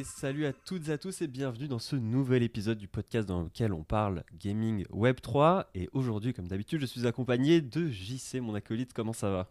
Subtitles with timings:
[0.00, 3.28] Et salut à toutes et à tous et bienvenue dans ce nouvel épisode du podcast
[3.28, 5.68] dans lequel on parle gaming Web 3.
[5.74, 8.94] Et aujourd'hui, comme d'habitude, je suis accompagné de JC, mon acolyte.
[8.94, 9.50] Comment ça va?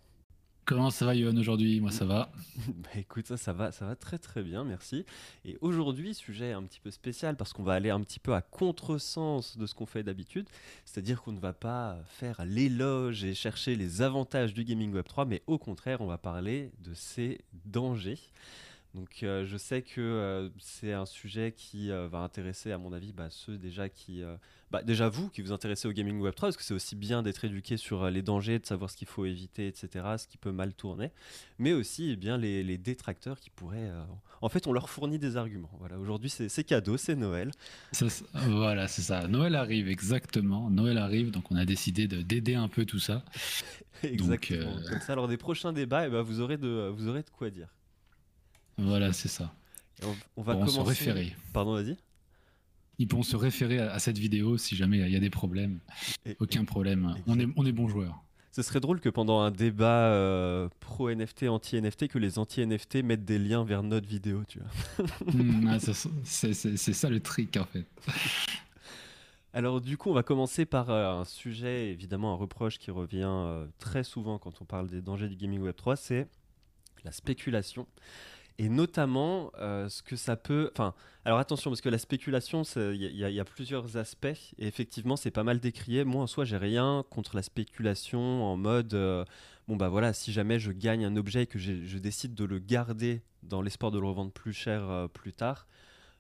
[0.66, 1.80] Comment ça va, Yohan, aujourd'hui?
[1.80, 2.32] Moi, ça va.
[2.68, 5.06] bah, écoute, ça, ça va, ça va très très bien, merci.
[5.46, 8.42] Et aujourd'hui, sujet un petit peu spécial parce qu'on va aller un petit peu à
[8.42, 10.50] contresens de ce qu'on fait d'habitude.
[10.84, 15.26] C'est-à-dire qu'on ne va pas faire l'éloge et chercher les avantages du gaming Web 3,
[15.26, 18.18] mais au contraire, on va parler de ses dangers.
[18.96, 22.92] Donc euh, je sais que euh, c'est un sujet qui euh, va intéresser à mon
[22.92, 24.24] avis bah, ceux déjà qui...
[24.72, 27.22] bah, déjà vous qui vous intéressez au gaming web 3, parce que c'est aussi bien
[27.22, 30.52] d'être éduqué sur les dangers, de savoir ce qu'il faut éviter, etc., ce qui peut
[30.52, 31.12] mal tourner,
[31.60, 33.92] mais aussi eh bien, les, détracteurs qui pourraient...
[34.42, 35.72] En fait on leur fournit des arguments.
[35.80, 37.52] Voilà, Aujourd'hui c'est cadeau, c'est Noël.
[38.48, 39.28] voilà, c'est ça.
[39.28, 40.70] Noël arrive, exactement.
[40.72, 43.24] Noël arrive, donc on a décidé d'aider un peu tout ça.
[44.04, 44.76] exactement.
[44.76, 47.50] Donc, ça, lors des prochains débats, eh ben, vous, aurez de, vous aurez de quoi
[47.50, 47.68] dire.
[48.80, 49.54] Voilà, c'est ça.
[50.38, 50.76] On, va commencer...
[50.76, 51.36] se référer.
[51.54, 51.98] Pardon, vas-y.
[53.00, 55.80] Ils pourront se référer à, cette vidéo si jamais il y a des problèmes.
[56.40, 57.16] Aucun problème.
[57.28, 58.24] On est, on est bons joueurs.
[58.52, 63.40] Ce serait drôle que pendant un débat euh, pro-NFT, anti-NFT, que les anti-NFT mettent des
[63.40, 65.08] liens vers notre vidéo, tu vois.
[65.34, 65.78] Hmm, ah,
[66.24, 67.86] c'est ça le trick, en fait.
[69.54, 73.24] Alors du coup, on va commencer par euh, un sujet, évidemment un reproche qui revient
[73.26, 76.28] euh, très souvent quand on parle des dangers du gaming Web 3, c'est
[77.04, 77.88] la spéculation
[78.60, 80.70] et notamment euh, ce que ça peut.
[80.74, 80.94] Enfin,
[81.24, 85.46] alors attention parce que la spéculation, il y, a plusieurs aspects et effectivement c'est pas
[85.46, 86.04] mal décrié.
[86.04, 89.24] Moi en soi j'ai rien contre la spéculation en mode euh,
[89.70, 92.60] bon bah voilà si jamais je gagne un objet et que je décide de le
[92.60, 95.66] garder dans l'espoir de le revendre plus cher euh, plus tard.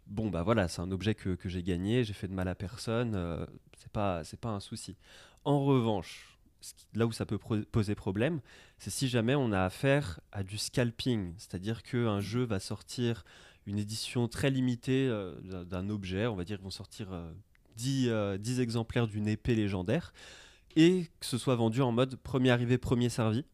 [0.08, 2.56] Bon bah voilà c'est un objet que, que j'ai gagné, j'ai fait de mal à
[2.56, 3.46] personne,
[3.78, 4.96] c'est pas pas un souci.
[5.44, 6.29] En revanche
[6.94, 8.42] là où ça peut poser problème,
[8.78, 13.24] c'est si jamais on a affaire à du scalping, c'est-à-dire qu'un jeu va sortir
[13.66, 17.08] une édition très limitée euh, d'un objet, on va dire qu'ils vont sortir
[17.76, 20.14] 10, euh, 10, euh, exemplaires d'une épée légendaire,
[20.76, 23.46] et que ce soit vendu en mode premier arrivé, premier servi.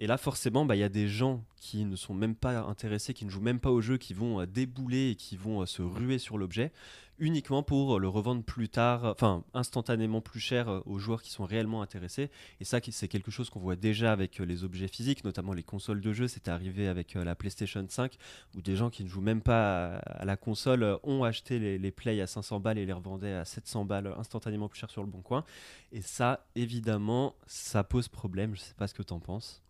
[0.00, 3.14] Et là, forcément, bah, il y a des gens qui ne sont même pas intéressés,
[3.14, 6.18] qui ne jouent même pas au jeu, qui vont débouler et qui vont se ruer
[6.18, 6.72] sur l'objet
[7.18, 11.44] uniquement pour le revendre plus tard, enfin instantanément plus cher euh, aux joueurs qui sont
[11.44, 12.30] réellement intéressés.
[12.60, 15.62] Et ça, c'est quelque chose qu'on voit déjà avec euh, les objets physiques, notamment les
[15.62, 16.28] consoles de jeu.
[16.28, 18.16] C'était arrivé avec euh, la PlayStation 5,
[18.56, 21.90] où des gens qui ne jouent même pas à la console ont acheté les, les
[21.90, 25.08] Play à 500 balles et les revendaient à 700 balles instantanément plus cher sur le
[25.08, 25.44] bon coin.
[25.92, 28.54] Et ça, évidemment, ça pose problème.
[28.54, 29.62] Je sais pas ce que tu en penses.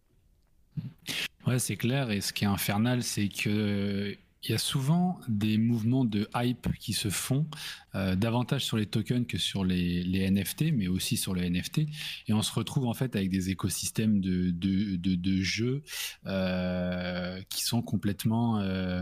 [1.46, 2.10] Ouais, c'est clair.
[2.10, 6.68] Et ce qui est infernal, c'est que il y a souvent des mouvements de hype
[6.78, 7.46] qui se font
[7.94, 11.80] euh, davantage sur les tokens que sur les, NFT, mais aussi sur les NFT.
[12.28, 15.82] Et on se retrouve en fait avec des écosystèmes de, jeux
[16.26, 19.00] euh, qui sont complètement, euh,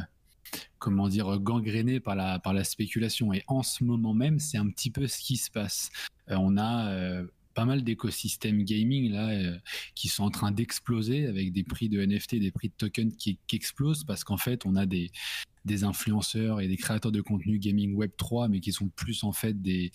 [0.78, 1.38] comment dire,
[2.02, 3.32] par la, par la spéculation.
[3.32, 5.90] Et en ce moment même, c'est un petit peu ce qui se passe.
[6.30, 7.24] Euh, on a euh,
[7.56, 9.56] pas mal d'écosystèmes gaming là euh,
[9.94, 13.38] qui sont en train d'exploser avec des prix de NFT, des prix de tokens qui,
[13.46, 15.10] qui explosent parce qu'en fait on a des
[15.66, 19.32] des influenceurs et des créateurs de contenu gaming web 3, mais qui sont plus en
[19.32, 19.92] fait des,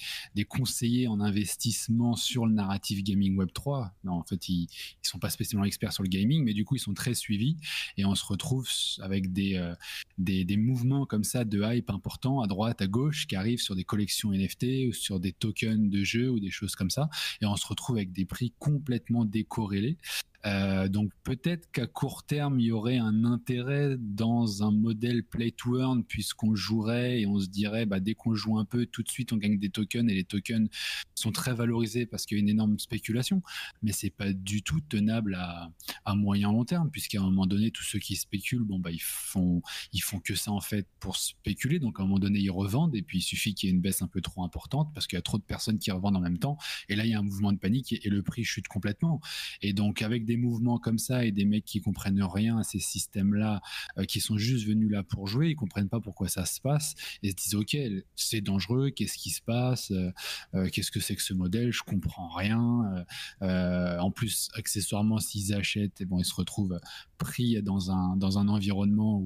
[0.49, 3.93] conseillers en investissement sur le narratif gaming web 3.
[4.03, 6.75] Non, en fait, ils, ils sont pas spécialement experts sur le gaming, mais du coup,
[6.75, 7.57] ils sont très suivis
[7.97, 8.67] et on se retrouve
[8.99, 13.61] avec des, euh, mouvements comme ça de hype importants à droite, à gauche qui arrivent
[13.61, 17.09] sur des collections NFT ou sur des tokens de jeux ou des choses comme ça.
[17.41, 19.97] Et on se retrouve avec des prix complètement décorrélés.
[20.45, 25.51] Euh, donc peut-être qu'à court terme, il y aurait un intérêt dans un modèle play
[25.51, 29.03] to earn puisqu'on jouerait et on se dirait bah, dès qu'on joue un peu, tout
[29.03, 30.69] de suite on gagne des tokens et les tokens
[31.13, 33.41] sont très valorisés parce qu'il y a une énorme spéculation.
[33.83, 35.71] Mais c'est pas du tout tenable à,
[36.05, 39.61] à moyen long terme puisqu'à un moment donné, tous ceux qui spéculent, bah ils font
[39.93, 41.79] ils font que ça en fait pour spéculer.
[41.79, 43.81] Donc à un moment donné, ils revendent et puis il suffit qu'il y ait une
[43.81, 46.21] baisse un peu trop importante parce qu'il y a trop de personnes qui revendent en
[46.21, 46.57] même temps
[46.89, 49.21] et là il y a un mouvement de panique et, et le prix chute complètement.
[49.61, 52.63] Et donc avec des des mouvements comme ça et des mecs qui comprennent rien à
[52.63, 53.61] ces systèmes-là,
[53.97, 56.95] euh, qui sont juste venus là pour jouer, ils comprennent pas pourquoi ça se passe
[57.21, 57.75] et se disent ok,
[58.15, 60.11] c'est dangereux, qu'est-ce qui se passe, euh,
[60.55, 63.05] euh, qu'est-ce que c'est que ce modèle, je comprends rien.
[63.41, 66.79] en plus, accessoirement, s'ils achètent, et bon, ils se retrouvent
[67.21, 69.23] pris dans un dans un environnement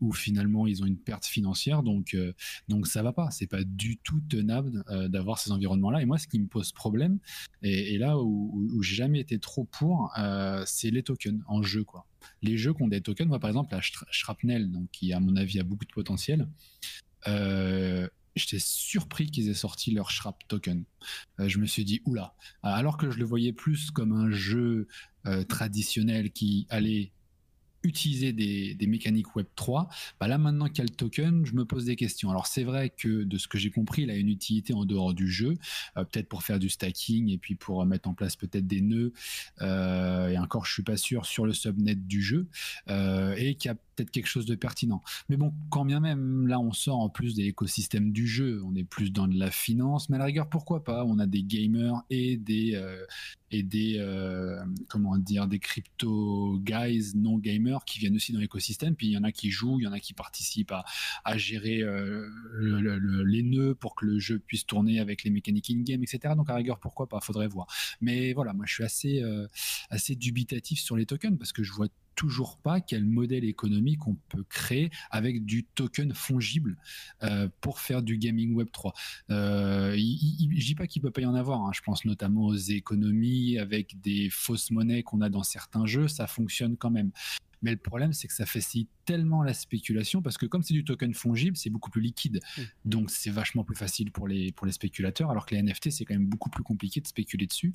[0.00, 2.16] où finalement ils ont une perte financière, donc
[2.68, 6.02] donc ça va pas, c'est pas du tout tenable d'avoir ces environnements-là.
[6.02, 7.18] Et moi, ce qui me pose problème,
[7.62, 11.84] et, là où, où, j'ai jamais été trop pour, euh, c'est les tokens en jeu
[11.84, 12.06] quoi.
[12.42, 13.80] Les jeux qui ont des tokens, moi par exemple la
[14.10, 16.48] Shrapnel, donc qui à mon avis a beaucoup de potentiel.
[17.28, 20.84] Euh, J'étais surpris qu'ils aient sorti leur Shrap token.
[21.40, 24.88] Euh, je me suis dit oula, alors que je le voyais plus comme un jeu
[25.26, 27.12] euh, traditionnel qui allait
[27.82, 29.88] utiliser des, mécaniques Web 3,
[30.20, 32.30] bah là maintenant qu'il y a le token, je me pose des questions.
[32.30, 35.14] Alors c'est vrai que de ce que j'ai compris, il a une utilité en dehors
[35.14, 35.56] du jeu,
[35.96, 39.12] euh, peut-être pour faire du stacking et puis pour mettre en place peut-être des nœuds.
[39.62, 42.48] Euh, et encore, je suis pas sûr sur le subnet du jeu
[42.88, 45.02] euh, et qu'il y a peut-être quelque chose de pertinent.
[45.28, 48.74] Mais bon, quand bien même là on sort en plus de l'écosystème du jeu, on
[48.74, 51.04] est plus dans de la finance, mais à la rigueur pourquoi pas?
[51.04, 52.76] On a des gamers et des
[53.52, 58.94] et des euh, comment dire des crypto guys non gamers qui viennent aussi dans l'écosystème.
[58.94, 60.72] Puis il y en a qui jouent, il y en a qui participent
[61.24, 62.28] à, gérer euh,
[63.26, 66.34] les nœuds pour que le jeu puisse tourner avec les mécaniques in-game, etc.
[66.36, 67.20] Donc à rigueur, pourquoi pas?
[67.20, 67.66] Faudrait voir.
[68.00, 69.46] Mais voilà, moi je suis assez euh,
[69.90, 74.14] assez dubitatif sur les tokens parce que je vois toujours pas quel modèle économique on
[74.28, 76.76] peut créer avec du token fongible
[77.22, 78.94] euh, pour faire du gaming web 3.
[79.30, 81.60] Euh, je dis pas qu'il peut pas y en avoir.
[81.62, 81.70] Hein.
[81.74, 86.08] Je pense notamment aux économies avec des fausses monnaies qu'on a dans certains jeux.
[86.08, 87.12] Ça fonctionne quand même.
[87.62, 90.84] Mais le problème, c'est que ça facilite tellement la spéculation parce que comme c'est du
[90.84, 92.40] token fongible, c'est beaucoup plus liquide.
[92.56, 92.62] Mmh.
[92.84, 96.04] Donc c'est vachement plus facile pour les, pour les spéculateurs, alors que les NFT, c'est
[96.04, 97.72] quand même beaucoup plus compliqué de spéculer dessus.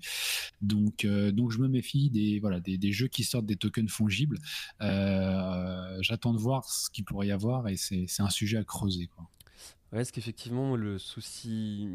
[0.62, 3.89] Donc, euh, donc je me méfie des, voilà, des, des, jeux qui sortent des tokens
[3.89, 4.26] fongibles.
[4.81, 9.07] Euh, j'attends de voir ce qu'il pourrait y avoir et c'est un sujet à creuser.
[9.07, 9.27] Quoi.
[9.91, 11.88] Ouais, est-ce qu'effectivement, le souci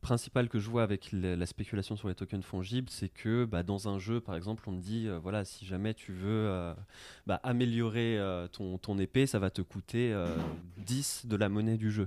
[0.00, 3.88] principal que je vois avec la, spéculation sur les tokens fongibles, c'est que bah, dans
[3.88, 6.74] un jeu, par exemple, on te dit, euh, voilà, si jamais tu veux euh,
[7.26, 8.18] bah, améliorer
[8.52, 10.14] ton, ton, épée, ça va te coûter
[10.78, 12.06] 10 de la monnaie du jeu.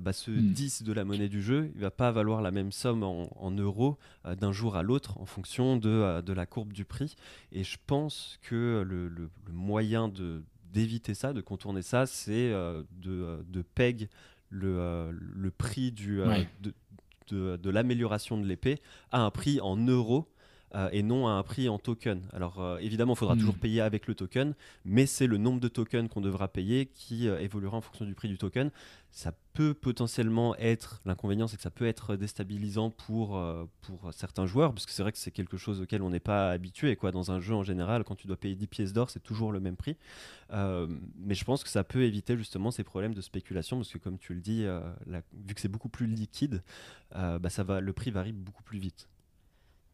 [0.00, 0.84] Bah, ce 10 hmm.
[0.84, 4.52] de la monnaie du jeu, il va pas valoir la même somme en, euros d'un
[4.52, 7.16] jour à l'autre en fonction de, de, la courbe du prix.
[7.52, 10.42] Et je pense que le, le, moyen de
[10.72, 14.08] d'éviter ça, de contourner ça, c'est de, de peg
[14.50, 16.20] le, le prix du,
[16.60, 18.80] de, de, l'amélioration de l'épée
[19.10, 20.28] à un prix en euros
[20.74, 22.22] euh, et non à un prix en token.
[22.32, 23.40] Alors euh, évidemment, il faudra hmm.
[23.40, 27.28] toujours payer avec le token, mais c'est le nombre de tokens qu'on devra payer qui
[27.28, 28.70] euh, évoluera en fonction du prix du token.
[29.10, 33.42] Ça peut potentiellement être, l'inconvénient c'est que ça peut être déstabilisant pour,
[33.80, 36.52] pour certains joueurs, parce que c'est vrai que c'est quelque chose auquel on n'est pas
[36.52, 36.94] habitué.
[36.94, 37.10] Quoi.
[37.10, 39.58] Dans un jeu en général, quand tu dois payer 10 pièces d'or, c'est toujours le
[39.58, 39.96] même prix.
[40.52, 44.16] mais je pense que ça peut éviter justement ces problèmes de spéculation, parce que comme
[44.16, 46.62] tu le dis, vu que c'est beaucoup plus liquide,
[47.10, 49.08] bah, ça va, le prix varie beaucoup plus vite.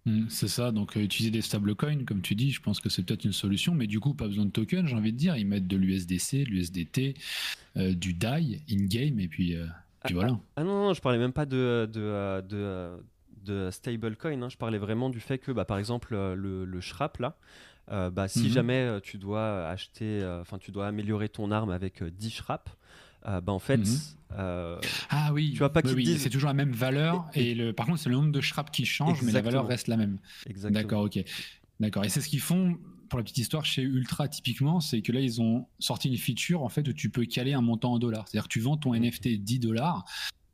[0.06, 3.02] Mm, c'est ça, donc euh, utiliser des stablecoins, comme tu dis, je pense que c'est
[3.02, 5.36] peut-être une solution, mais du coup, pas besoin de token, j'ai envie de dire.
[5.36, 7.14] Ils mettent de l'USDC, de l'USDT,
[7.76, 9.66] euh, du DAI in-game, et puis, euh,
[10.02, 10.38] ah, voilà.
[10.54, 12.96] Ah, non, non, je parlais même pas de, de, de,
[13.44, 14.48] de stablecoin, hein.
[14.48, 17.36] je parlais vraiment du fait que, bah, par exemple, le, le Shrap, là,
[17.88, 18.50] bah, si mhm.
[18.50, 22.70] jamais tu dois acheter, enfin, tu dois améliorer ton arme avec 10 Shrap,
[23.26, 23.98] bah, en fait, mhm.
[24.38, 24.78] Euh,
[25.08, 27.98] ah oui, tu vois pas qu'ils c'est toujours la même valeur et, le, par contre
[27.98, 30.18] c'est le nombre de scraps qui change, mais la valeur reste la même.
[30.70, 31.22] D'accord, ok.
[31.80, 32.04] D'accord.
[32.04, 32.78] Et c'est ce qu'ils font
[33.08, 36.62] pour la petite histoire chez Ultra typiquement, c'est que là ils ont sorti une feature
[36.62, 38.26] en fait où tu peux caler un montant en dollars.
[38.28, 40.04] C'est-à-dire que tu vends ton NFT 10 dollars.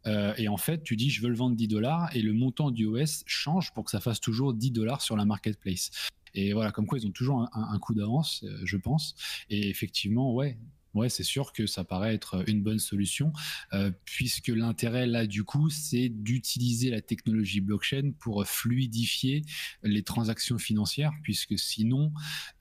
[0.09, 2.73] Euh, et en fait, tu dis je veux le vendre 10 dollars et le montant
[2.73, 5.91] du OS change pour que ça fasse toujours 10 dollars sur la marketplace.
[6.35, 9.15] Et voilà, comme quoi ils ont toujours un, coup d'avance, euh, je pense.
[9.49, 10.59] Et effectivement, ouais,
[10.95, 13.33] Ouais, c'est sûr que ça paraît être une bonne solution,
[13.73, 19.43] euh, puisque l'intérêt là du coup, c'est d'utiliser la technologie blockchain pour fluidifier
[19.83, 22.13] les transactions financières, puisque sinon,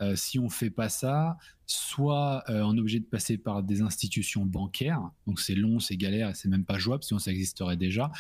[0.02, 3.82] euh, si on fait pas ça, soit euh, on est obligé de passer par des
[3.82, 8.12] institutions bancaires, donc c'est long, c'est galère c'est même pas jouable, sinon ça existerait déjà,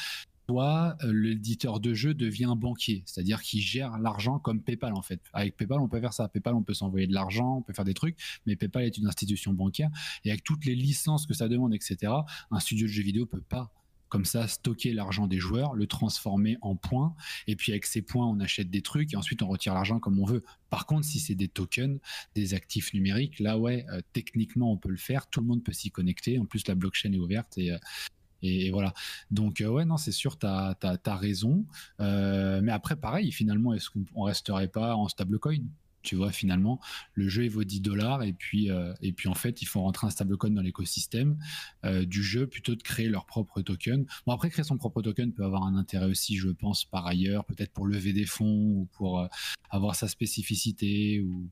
[0.60, 5.22] euh, l'éditeur de jeu devient banquier, c'est-à-dire qu'il gère l'argent comme PayPal en fait.
[5.34, 6.27] Avec PayPal, on peut faire ça.
[6.27, 9.08] PayPal, on peut s'envoyer de l'argent, on peut faire des trucs, mais PayPal est une
[9.08, 9.89] institution bancaire
[10.24, 12.13] et avec toutes les licences que ça demande, etc.
[12.51, 13.72] Un studio de jeux vidéo peut pas
[14.12, 17.15] comme ça stocker l'argent des joueurs, le transformer en points,
[17.48, 20.20] et puis avec ces points, on achète des trucs, et ensuite on retire l'argent comme
[20.20, 20.43] on veut.
[20.70, 21.98] Par contre, si c'est des tokens,
[22.36, 25.72] des actifs numériques, là ouais, euh, techniquement on peut le faire, tout le monde peut
[25.72, 27.77] s'y connecter, en plus la blockchain est ouverte, et, euh,
[28.41, 28.93] et, voilà.
[29.29, 31.65] Donc, euh, ouais, non, c'est sûr, tu as, raison.
[32.00, 35.60] Euh, mais après, pareil, finalement, est-ce qu'on resterait pas en stablecoin
[36.03, 36.79] tu vois, finalement,
[37.13, 40.07] le jeu vaut 10 dollars et puis euh, et puis en fait, ils font rentrer
[40.07, 41.38] un stablecoin dans l'écosystème
[41.83, 44.07] du jeu plutôt de créer leur propre token.
[44.25, 47.45] Bon après, créer son propre token peut avoir un intérêt aussi, je pense, par ailleurs,
[47.45, 49.29] peut-être pour lever des fonds ou pour
[49.69, 51.48] avoir sa spécificité ou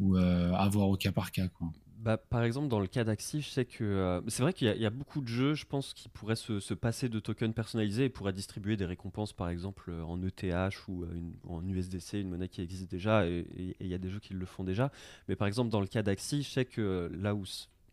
[0.00, 1.46] ou avoir au cas par cas.
[1.46, 1.70] Quoi.
[2.04, 4.84] Bah, par exemple, dans le cas d'Axi, je sais que euh, c'est vrai qu'il y,
[4.84, 8.34] a beaucoup de jeux, je pense, qui pourraient se, passer de tokens personnalisés et pourraient
[8.34, 11.08] distribuer des récompenses, par exemple, euh, en ETH ou euh,
[11.48, 13.46] en USDC, une monnaie qui existe déjà, et
[13.80, 14.92] il y a des jeux qui le font déjà.
[15.28, 17.44] Mais par exemple, dans le cas d'Axi, je sais que là où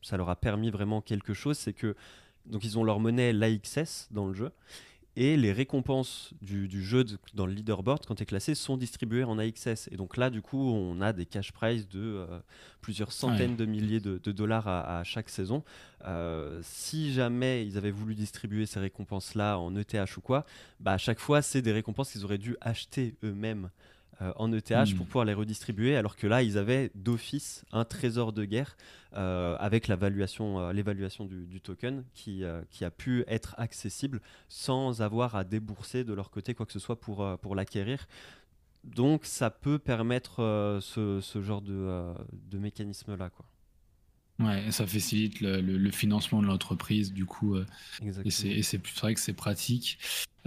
[0.01, 1.95] ça leur a permis vraiment quelque chose, c'est que
[2.47, 4.51] donc ils ont leur monnaie l'AXS dans le jeu
[5.17, 9.37] et les récompenses du, jeu dans le leaderboard, quand tu es classé, sont distribuées en
[9.37, 9.89] AXS.
[9.91, 12.39] Et donc là, du coup, on a des cash prizes de euh,
[12.79, 15.63] plusieurs centaines de milliers de, dollars à, chaque saison.
[16.05, 20.45] Euh, si jamais ils avaient voulu distribuer ces récompenses-là en ETH ou quoi,
[20.79, 23.69] bah, à chaque fois, c'est des récompenses qu'ils auraient dû acheter eux-mêmes
[24.21, 24.95] euh, en ETH hmm.
[24.97, 28.77] pour pouvoir les redistribuer, alors que là, ils avaient d'office un trésor de guerre
[29.15, 35.43] euh, avec euh, l'évaluation du, token qui, qui, a pu être accessible sans avoir à
[35.43, 38.07] débourser de leur côté quoi que ce soit pour, pour l'acquérir.
[38.83, 42.13] Donc ça peut permettre ce, ce, genre de,
[42.49, 43.29] de mécanisme-là.
[43.29, 43.45] Quoi.
[44.39, 47.57] Ouais, ça facilite le, financement de l'entreprise, du coup.
[47.57, 49.97] et c'est vrai que c'est pratique.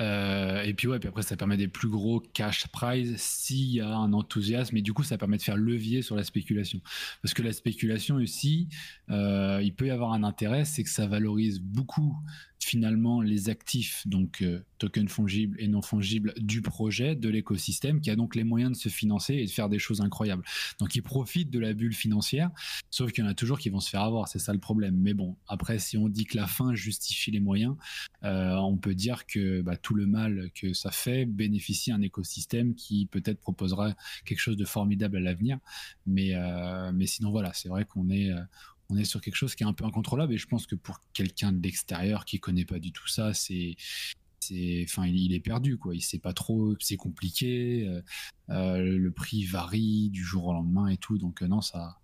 [0.01, 3.81] Euh, et puis ouais, puis après ça permet des plus gros cash prize s'il y
[3.81, 6.81] a un enthousiasme et du coup ça permet de faire levier sur la spéculation.
[7.23, 8.69] Parce que la spéculation aussi,
[9.11, 12.17] euh, il peut y avoir un intérêt, c'est que ça valorise beaucoup
[12.59, 18.11] finalement les actifs, donc euh, tokens fongibles et non fongibles du projet, de l'écosystème, qui
[18.11, 20.43] a donc les moyens de se financer et de faire des choses incroyables.
[20.79, 22.51] Donc il profite de la bulle financière,
[22.91, 24.97] sauf qu'il y en a toujours qui vont se faire avoir, c'est ça le problème.
[24.97, 27.77] Mais bon, après si on dit que la fin justifie les moyens,
[28.23, 33.07] on peut dire que bah, tout le mal que ça fait bénéficie un écosystème qui
[33.07, 35.59] peut-être proposera quelque chose de formidable à l'avenir.
[36.07, 38.41] Mais, euh, mais sinon, voilà, c'est vrai qu'on est, euh,
[38.89, 40.33] on est sur quelque chose qui est un peu incontrôlable.
[40.33, 43.77] Et je pense que pour quelqu'un de l'extérieur qui connaît pas du tout ça, c'est
[44.83, 47.89] enfin il, est perdu quoi il sait pas trop c'est compliqué
[48.51, 51.99] euh, le prix varie du jour au lendemain et tout donc non ça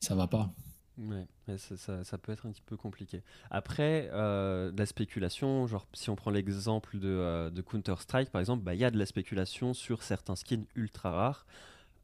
[0.00, 0.54] ça va pas
[0.96, 1.26] Ouais,
[1.58, 3.22] ça, peut être un petit peu compliqué.
[3.50, 8.74] Après, euh, la spéculation, genre si on prend l'exemple de, euh, Counter-Strike par exemple, bah,
[8.74, 11.46] il y a de la spéculation sur certains skins ultra rares.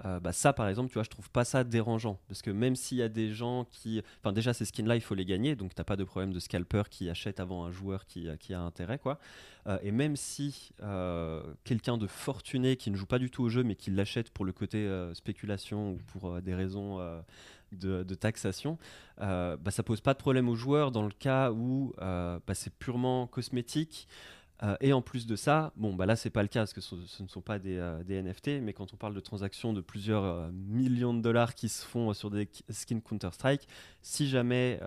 [0.04, 2.76] Euh, bah, ça par exemple, tu vois, je trouve pas ça dérangeant parce que même
[2.76, 4.02] s'il y a des gens qui.
[4.21, 6.83] Enfin, déjà, ces skins-là, il faut les gagner donc t'as pas de problème de scalper
[6.90, 9.19] qui achète avant un joueur qui, qui a intérêt, quoi.
[9.83, 10.71] et même si
[11.64, 14.45] quelqu'un de fortuné qui ne joue pas du tout au jeu mais qui l'achète pour
[14.45, 16.99] le côté spéculation ou pour des raisons
[17.73, 18.78] de, taxation,
[19.21, 22.54] euh, bah, ça pose pas de problème aux joueurs dans le cas où euh, bah,
[22.54, 24.09] c'est purement cosmétique.
[24.62, 26.81] Euh, et en plus de ça, bon, bah là, c'est pas le cas parce que
[26.81, 31.14] ce, ne sont pas des, NFT, mais quand on parle de transactions de plusieurs millions
[31.14, 33.67] de dollars qui se font sur des skins Counter-Strike,
[34.02, 34.79] si jamais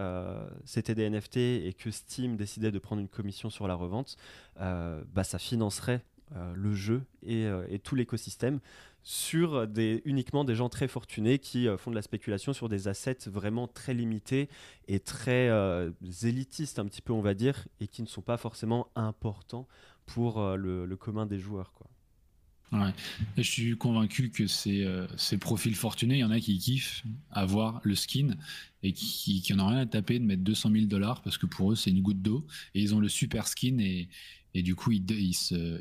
[0.66, 4.18] c'était des NFT et que Steam décidait de prendre une commission sur la revente,
[4.58, 6.02] bah, ça financerait
[6.54, 8.60] le jeu et tout l'écosystème
[9.04, 12.88] sur des, uniquement des gens très fortunés qui euh, font de la spéculation sur des
[12.88, 14.50] assets vraiment très limités
[14.88, 15.92] et très euh,
[16.24, 19.68] élitistes un petit peu on va dire et qui ne sont pas forcément importants
[20.06, 21.90] pour euh, le, commun des joueurs quoi.
[23.38, 27.80] Je suis convaincu que ces, ces, profils fortunés, il y en a qui kiffent avoir
[27.84, 28.36] le skin
[28.82, 31.72] et qui, qui ont rien à taper de mettre 200 000 dollars parce que pour
[31.72, 34.10] eux c'est une goutte d'eau et ils ont le super skin et,
[34.56, 35.80] et du coup ils, ils se,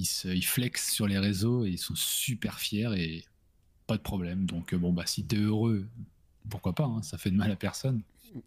[0.00, 3.24] ils, se, flexent sur les réseaux et ils sont super fiers et
[3.86, 4.46] pas de problème.
[4.46, 5.86] Donc euh, bon bah si t'es heureux,
[6.48, 8.02] pourquoi pas, hein, ça fait de mal à personne.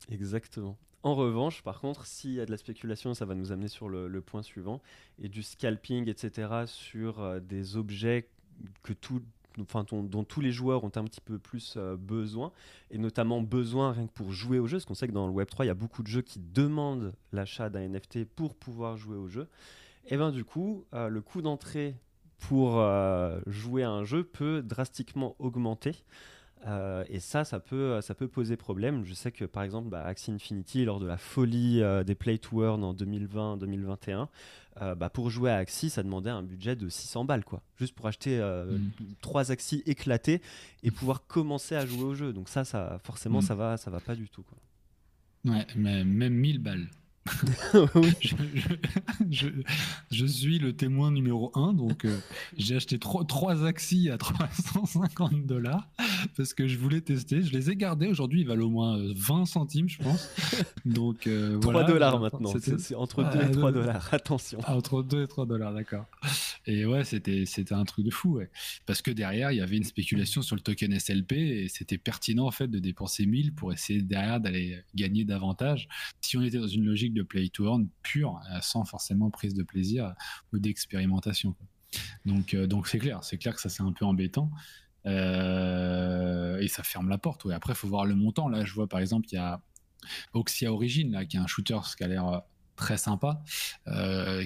[0.10, 0.78] Exactement.
[1.04, 3.90] En revanche, par contre, s'il y a de la spéculation, ça va nous amener sur
[3.90, 4.82] le, point suivant,
[5.20, 8.30] et du scalping, etc., sur euh, des objets
[8.84, 9.22] que tout,
[9.60, 12.54] enfin, dont tous les joueurs ont un petit peu plus euh, besoin,
[12.90, 15.34] et notamment besoin rien que pour jouer au jeu, parce qu'on sait que dans le
[15.34, 19.18] Web3, il y a beaucoup de jeux qui demandent l'achat d'un NFT pour pouvoir jouer
[19.18, 19.50] au jeu
[20.08, 21.96] et ben du coup, euh, le coût d'entrée
[22.40, 26.04] pour euh, jouer à un jeu peut drastiquement augmenter.
[26.66, 29.04] Euh, et ça, ça peut, ça peut poser problème.
[29.06, 32.64] Je sais que par exemple, bah, Axie Infinity, lors de la folie des Play to
[32.64, 34.28] Earn en 2020-2021,
[34.96, 37.62] bah, pour jouer à Axie, ça demandait un budget de 600 balles, quoi.
[37.78, 39.16] Juste pour acheter mm.
[39.22, 40.42] trois Axie éclatés
[40.84, 42.32] et pouvoir commencer à jouer au jeu.
[42.32, 43.44] Donc ça, ça forcément, mm.
[43.44, 44.58] ça va, ça va pas du tout, quoi.
[45.46, 46.88] Ouais, mais même 1000 balles.
[50.12, 52.18] je, suis le témoin numéro 1, donc euh,
[52.58, 55.88] j'ai acheté trois, trois Axi à 350 dollars
[56.36, 57.42] parce que je voulais tester.
[57.42, 58.08] Je les ai gardés.
[58.08, 60.30] Aujourd'hui, ils valent au moins 20 euh, centimes, je pense.
[60.86, 62.52] Donc, euh, 3 dollars maintenant.
[62.78, 64.10] C'est entre 2 et 3 dollars.
[64.12, 64.60] Attention.
[64.66, 66.06] Ah, entre 2 et 3 dollars, d'accord.
[66.66, 68.40] Et ouais, c'était un truc de fou.
[68.86, 72.46] Parce que derrière, il y avait une spéculation sur le token SLP et c'était pertinent
[72.46, 75.88] en fait de dépenser 1000 pour essayer derrière d'aller gagner davantage.
[76.22, 79.54] Si on était dans une logique de play to earn pure, euh, sans forcément prise
[79.54, 80.14] de plaisir
[80.54, 81.56] ou d'expérimentation.
[82.26, 84.50] Donc, euh, donc c'est clair, c'est clair que ça c'est un peu embêtant.
[85.06, 87.44] Euh, et ça ferme la porte.
[87.44, 87.54] Ouais.
[87.54, 88.48] Après, faut voir le montant.
[88.48, 89.62] Là, je vois par exemple, il y a
[90.34, 92.44] Oxia Origin, là, qui est un shooter qui a l'air
[92.76, 93.44] très sympa,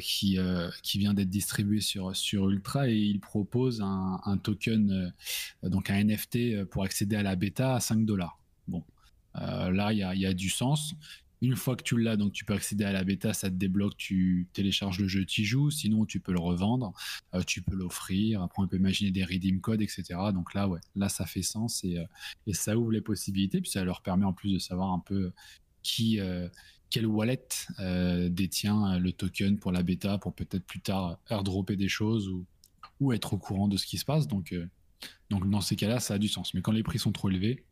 [0.01, 0.37] qui,
[0.83, 5.13] qui vient d'être distribué sur, sur Ultra et il propose un, un token,
[5.63, 8.39] donc un NFT pour accéder à la bêta à 5 dollars.
[8.67, 8.83] Bon,
[9.35, 10.95] là, il y a, y a, du sens.
[11.41, 13.95] une fois que tu l'as, donc tu peux accéder à la bêta, ça te débloque,
[13.97, 15.69] tu télécharges le jeu, tu joues.
[15.71, 16.93] Sinon, tu peux le revendre,
[17.33, 18.41] euh, tu peux l'offrir.
[18.41, 20.03] Après, on peut imaginer des redeem codes, etc.
[20.33, 22.05] Donc là, ouais, là, ça fait sens et, euh,
[22.47, 23.61] et, ça ouvre les possibilités.
[23.61, 25.31] Puis ça leur permet en plus de savoir un peu
[25.83, 26.19] qui,
[26.87, 27.47] euh, quelle wallet
[28.29, 32.29] détient le token pour la bêta, pour peut-être plus tard airdropper des choses
[32.99, 34.27] ou, être au courant de ce qui se passe.
[34.27, 34.55] Donc,
[35.29, 36.53] donc dans ces cas-là, ça a du sens.
[36.53, 37.63] Mais quand les prix sont trop élevés,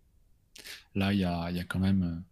[0.94, 2.24] là, il y a, quand même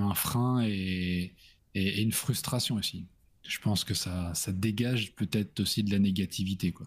[0.00, 1.34] un frein et,
[1.74, 3.06] et, une frustration aussi.
[3.42, 6.86] Je pense que ça, ça dégage peut-être aussi de la négativité, quoi.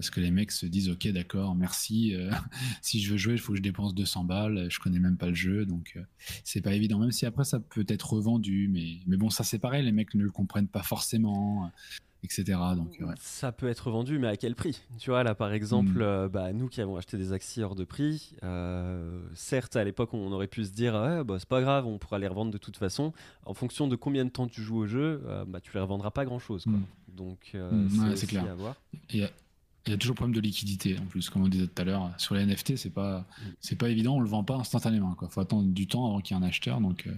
[0.00, 2.14] Parce que les mecs se disent, ok, d'accord, merci.
[2.14, 2.30] Euh,
[2.82, 4.68] si je veux jouer, il faut que je dépense 200 balles.
[4.70, 6.02] Je connais même pas le jeu, donc euh,
[6.42, 6.98] c'est pas évident.
[6.98, 9.84] Même si après ça peut être revendu, mais, mais bon, ça c'est pareil.
[9.84, 11.70] Les mecs ne le comprennent pas forcément
[12.22, 12.58] etc.
[12.76, 14.80] Donc, Ça peut être vendu, mais à quel prix?
[14.98, 16.02] Tu vois, là, par exemple, hmm.
[16.02, 20.12] euh, bah, nous qui avons acheté des actions hors de prix, euh, certes, à l'époque,
[20.12, 22.58] on aurait pu se dire, ouais, bah, c'est pas grave, on pourra les revendre de
[22.58, 23.12] toute façon.
[23.44, 26.10] En fonction de combien de temps tu joues au jeu, euh, bah, tu les revendras
[26.10, 26.66] pas grand-chose.
[26.66, 26.82] Hmm.
[27.08, 28.44] Donc, hmm, c'est clair.
[29.86, 32.10] Il y, a, toujours problème de liquidité, en plus, comme on disait tout à l'heure.
[32.18, 33.26] Sur les NFT, c'est pas,
[33.60, 35.16] c'est pas évident, on le vend pas instantanément.
[35.22, 36.80] Il faut attendre du temps avant qu'il y ait un acheteur.
[36.80, 37.08] Donc,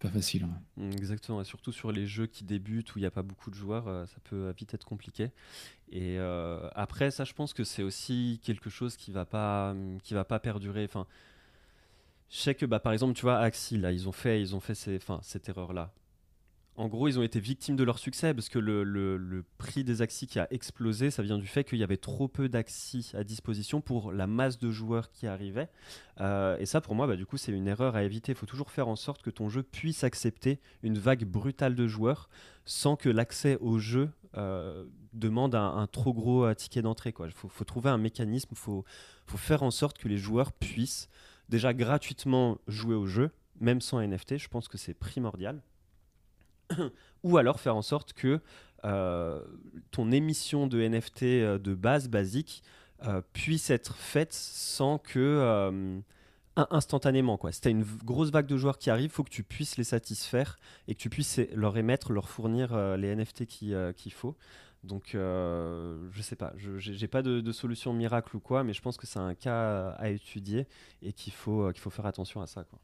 [0.00, 0.48] pas facile.
[0.76, 3.50] Mm, exactement, et surtout sur les jeux qui débutent où il n'y a pas beaucoup
[3.50, 5.30] de joueurs, euh, ça peut vite être compliqué.
[5.92, 10.14] Et euh, après, ça, je pense que c'est aussi quelque chose qui va pas, qui
[10.14, 10.84] va pas perdurer.
[10.84, 11.06] Enfin,
[12.30, 14.60] je sais que, bah, par exemple, tu vois, Axi, là, ils ont fait, ils ont
[14.60, 15.92] fait ces, cette erreur-là
[16.80, 20.26] en gros, ils ont été victimes de leur succès parce que le, prix des Axis
[20.26, 23.82] qui a explosé, ça vient du fait qu'il y avait trop peu d'Axis à disposition
[23.82, 25.68] pour la masse de joueurs qui arrivaient.
[26.22, 28.32] Euh, et ça, pour moi, bah, du coup, c'est une erreur à éviter.
[28.32, 31.86] Il faut toujours faire en sorte que ton jeu puisse accepter une vague brutale de
[31.86, 32.30] joueurs
[32.64, 34.08] sans que l'accès au jeu
[34.38, 37.12] euh, demande un, trop gros euh, ticket d'entrée.
[37.26, 38.86] Il faut, trouver un mécanisme, il faut,
[39.26, 41.10] faut faire en sorte que les joueurs puissent
[41.50, 44.38] déjà gratuitement jouer au jeu, même sans NFT.
[44.38, 45.60] Je pense que c'est primordial.
[47.22, 48.40] ou alors faire en sorte que
[48.84, 49.40] euh,
[49.90, 52.62] ton émission de NFT euh, de base basique
[53.04, 56.02] euh, puisse être faite sans que
[56.56, 57.52] instantanément quoi.
[57.52, 59.76] Si tu as une grosse vague de joueurs qui arrivent, il faut que tu puisses
[59.76, 64.36] les satisfaire et que tu puisses leur émettre, leur fournir les NFT qu'il faut.
[64.84, 68.82] Donc, je sais pas, je n'ai pas de, de, solution miracle ou quoi, mais je
[68.82, 70.66] pense que c'est un cas à étudier
[71.00, 72.64] et qu'il faut, qu'il faut faire attention à ça.
[72.64, 72.78] Quoi.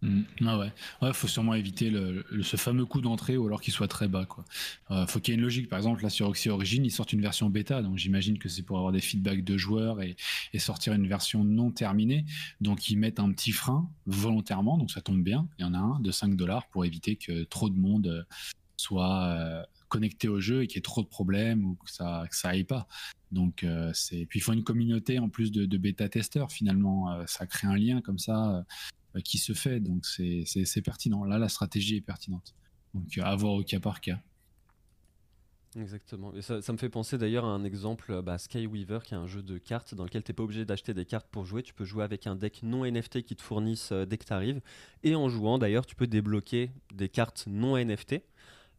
[0.00, 0.22] Mm.
[0.46, 4.06] Ah ouais, faut sûrement éviter le, ce fameux coup d'entrée ou alors qu'il soit très
[4.06, 4.44] bas quoi.
[4.92, 5.68] Euh, faut qu'il y ait une logique.
[5.68, 8.62] Par exemple, là sur Oxy Origin, ils sortent une version bêta, donc j'imagine que c'est
[8.62, 10.16] pour avoir des feedbacks de joueurs et,
[10.52, 12.26] et, sortir une version non terminée.
[12.60, 15.48] Donc ils mettent un petit frein volontairement, donc ça tombe bien.
[15.58, 18.22] Il y en a un de 5 dollars pour éviter que trop de monde euh,
[18.76, 22.24] soit euh, connecté au jeu et qu'il y ait trop de problèmes ou que ça
[22.30, 22.86] que ça aille pas.
[23.32, 27.26] Donc c'est puis il faut une communauté en plus de, de bêta testeurs finalement.
[27.26, 28.64] Ça crée un lien comme ça
[29.22, 29.80] qui se fait.
[29.80, 31.24] Donc c'est pertinent.
[31.24, 32.54] Là, la stratégie est pertinente.
[32.94, 34.20] Donc à voir au cas par cas.
[35.76, 36.32] Exactement.
[36.40, 39.58] Ça, me fait penser d'ailleurs à un exemple, bah, Skyweaver, qui est un jeu de
[39.58, 41.62] cartes dans lequel tu n'es pas obligé d'acheter des cartes pour jouer.
[41.62, 44.32] Tu peux jouer avec un deck non NFT qui te fournissent euh, dès que tu
[44.32, 44.60] arrives.
[45.02, 48.22] Et en jouant, d'ailleurs, tu peux débloquer des cartes non NFT.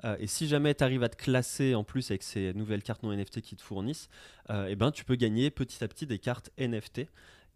[0.03, 3.03] Euh, et si jamais tu arrives à te classer en plus avec ces nouvelles cartes
[3.03, 4.09] non NFT qui te fournissent,
[4.67, 7.01] et ben, tu peux gagner petit à petit des cartes NFT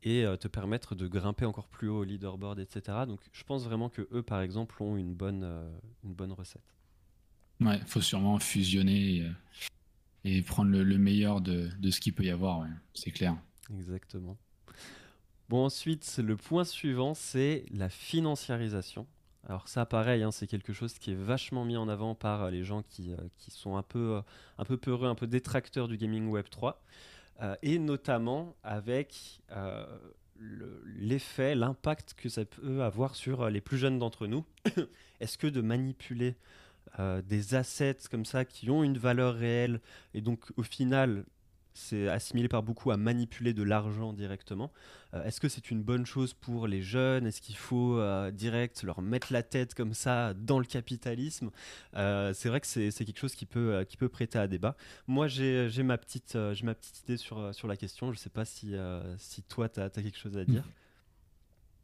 [0.03, 2.99] et euh, te permettre de grimper encore plus haut au leaderboard, etc.
[3.07, 5.69] Donc je pense vraiment que eux, par exemple, ont une bonne, euh,
[6.03, 6.61] une bonne recette.
[7.61, 9.31] Ouais, il faut sûrement fusionner euh,
[10.25, 13.37] et, prendre le, meilleur de, de ce qu'il peut y avoir, c'est clair.
[13.73, 14.37] Exactement.
[15.49, 19.07] Bon, ensuite, le point suivant, c'est la financiarisation.
[19.47, 22.63] Alors ça, pareil, hein, c'est quelque chose qui est vachement mis en avant par les
[22.63, 24.21] gens qui, qui sont un peu,
[24.57, 26.81] un peu peureux, un peu détracteurs du gaming Web 3.
[27.41, 29.85] Euh, et notamment avec euh,
[30.39, 34.45] l'effet, l'impact que ça peut avoir sur euh, les plus jeunes d'entre nous.
[35.19, 36.35] Est-ce que de manipuler
[37.23, 39.81] des assets comme ça qui ont une valeur réelle
[40.13, 41.25] et donc au final
[41.73, 44.71] c'est assimilé par beaucoup à manipuler de l'argent directement.
[45.13, 47.27] Euh, est-ce que c'est une bonne chose pour les jeunes?
[47.27, 51.51] Est-ce qu'il faut euh, direct leur mettre la tête comme ça dans le capitalisme?
[51.95, 54.75] Euh, C'est vrai que c'est quelque chose qui peut, qui peut prêter à débat.
[55.07, 58.07] Moi, j'ai ma, petite, ma petite idée sur, sur la question.
[58.07, 58.75] Je ne sais pas si,
[59.17, 60.63] si toi, tu as, quelque chose à dire.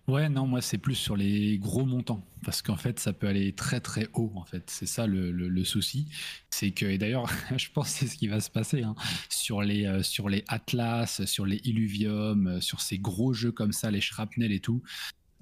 [0.09, 3.53] Ouais, non, moi c'est plus sur les gros montants parce qu'en fait ça peut aller
[3.53, 4.63] très très haut en fait.
[4.67, 6.07] C'est ça le, souci,
[6.49, 8.95] c'est que et d'ailleurs je pense que c'est ce qui va se passer hein.
[9.29, 13.71] sur les euh, sur les Atlas, sur les Illuvium, euh, sur ces gros jeux comme
[13.71, 14.81] ça, les Shrapnel et tout.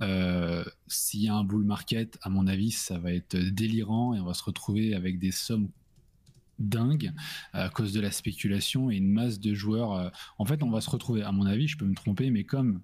[0.02, 4.20] Euh, s'il y a un bull market, à mon avis, ça va être délirant et
[4.20, 5.70] on va se retrouver avec des sommes
[6.60, 7.14] dingues
[7.54, 10.12] à cause de la spéculation et une masse de joueurs.
[10.38, 12.82] En fait, on va se retrouver, à mon avis, je peux me tromper, mais comme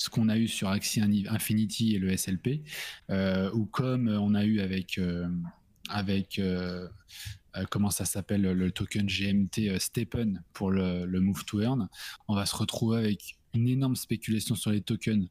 [0.00, 2.62] ce qu'on a eu sur Axie Infinity et le SLP,
[3.10, 4.98] ou comme on a eu avec
[5.90, 6.40] avec
[7.68, 11.88] comment ça s'appelle le token GMT Stepen pour le, Move to Earn,
[12.28, 15.28] on va se retrouver avec une énorme spéculation sur les tokens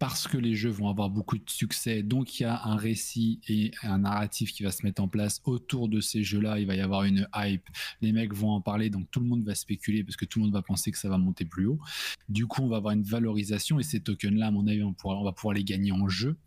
[0.00, 3.38] parce que les jeux vont avoir beaucoup de succès, donc il y a un récit
[3.46, 6.58] et un narratif qui va se mettre en place autour de ces jeux-là.
[6.58, 7.68] Il va y avoir une hype,
[8.00, 10.46] les mecs vont en parler, donc tout le monde va spéculer parce que tout le
[10.46, 11.78] monde va penser que ça va monter plus haut.
[12.30, 15.32] Du coup, on va avoir une valorisation et ces tokens-là, à mon avis, on, va
[15.32, 16.38] pouvoir les gagner en jeu,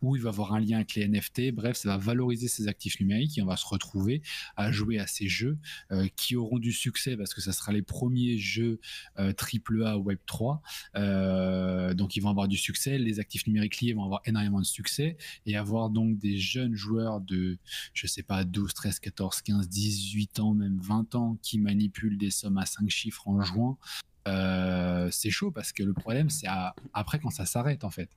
[0.00, 1.52] ou il va avoir un lien avec les NFT.
[1.52, 4.22] Bref, ça va valoriser ces actifs numériques et on va se retrouver
[4.56, 5.58] à jouer à ces jeux
[5.92, 8.80] euh, qui auront du succès parce que ça sera les premiers jeux
[9.18, 10.62] AAA Web 3.
[10.96, 14.64] Euh, donc ils vont avoir du succès les actifs numériques liés vont avoir énormément de
[14.64, 17.58] succès et avoir donc des jeunes joueurs de,
[17.92, 22.30] je sais pas, 12, 13, 14, 15, 18 ans, même 20 ans qui manipulent des
[22.30, 23.78] sommes à 5 chiffres en jouant,
[24.26, 26.46] euh, c'est chaud parce que le problème, c'est
[26.92, 28.10] après quand ça s'arrête en fait.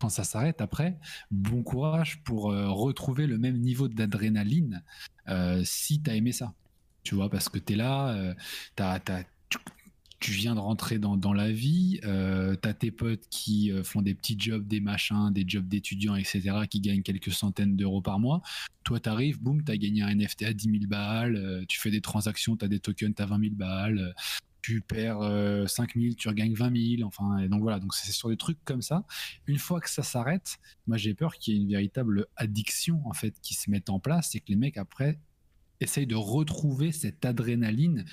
[0.00, 0.96] Quand ça s'arrête après,
[1.30, 4.84] bon courage pour euh, retrouver le même niveau d'adrénaline
[5.28, 6.54] euh, si tu as aimé ça.
[7.02, 8.34] Tu vois, parce que tu es là,
[8.76, 9.24] tu as,
[10.20, 14.02] tu viens de rentrer dans, la vie, euh, tu as tes potes qui euh, font
[14.02, 18.18] des petits jobs, des machins, des jobs d'étudiants, etc., qui gagnent quelques centaines d'euros par
[18.18, 18.42] mois.
[18.82, 21.78] Toi, tu arrives, boum, tu as gagné un NFT à 10 000 balles, euh, tu
[21.78, 24.14] fais des transactions, tu as des tokens, tu as 20 000 balles,
[24.60, 28.28] tu perds 5 000, tu regagnes 20 000, enfin, et donc voilà, donc c'est sur
[28.28, 29.04] des trucs comme ça.
[29.46, 33.12] Une fois que ça s'arrête, moi j'ai peur qu'il y ait une véritable addiction, en
[33.12, 35.18] fait, qui se mette en place et que les mecs, après,
[35.80, 38.04] essayent de retrouver cette adrénaline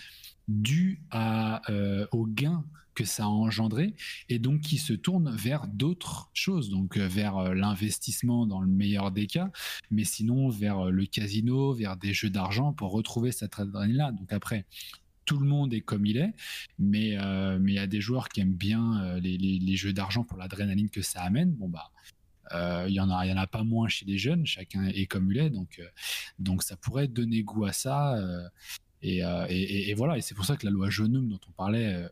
[0.47, 3.93] dû à, euh, au gain que ça a engendré
[4.29, 8.67] et donc qui se tourne vers d'autres choses, donc euh, vers euh, l'investissement dans le
[8.67, 9.51] meilleur des cas,
[9.91, 14.11] mais sinon vers le casino, vers des jeux d'argent pour retrouver cette adrénaline-là.
[14.11, 14.65] Donc après,
[15.25, 16.33] tout le monde est comme il est,
[16.77, 17.17] mais
[17.59, 20.91] mais il y a des joueurs qui aiment bien les, les, jeux d'argent pour l'adrénaline
[20.91, 21.51] que ça amène.
[21.53, 21.91] Bon bah
[22.51, 24.45] il y en a, il y en a pas moins chez les jeunes.
[24.45, 25.81] Chacun est comme il est, donc
[26.39, 28.17] donc ça pourrait donner goût à ça.
[29.05, 32.09] Euh, et, voilà, et c'est pour ça que la loi Jeunum dont on parlait euh,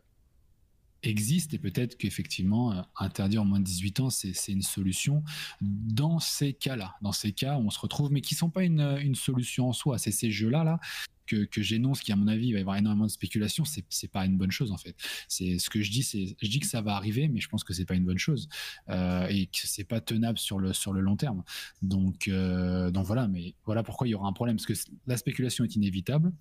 [1.04, 5.22] existe et peut-être qu'effectivement euh, interdire en moins de 18 ans c'est une solution.
[5.60, 9.14] Dans ces cas-là dans ces cas où on se retrouve mais qui sont pas une,
[9.14, 9.98] solution en soi.
[9.98, 10.80] C'est ces jeux-là là
[11.26, 14.26] que, j'énonce qui à mon avis il va y avoir énormément de spéculation c'est pas
[14.26, 14.96] une bonne chose en fait.
[15.28, 17.64] C'est ce que je dis c'est je dis que ça va arriver mais je pense
[17.64, 18.48] que c'est pas une bonne chose
[18.88, 21.42] et que c'est pas tenable sur le sur le long terme.
[21.82, 25.64] Donc donc voilà mais voilà pourquoi il y aura un problème parce que la spéculation
[25.64, 26.32] est inévitable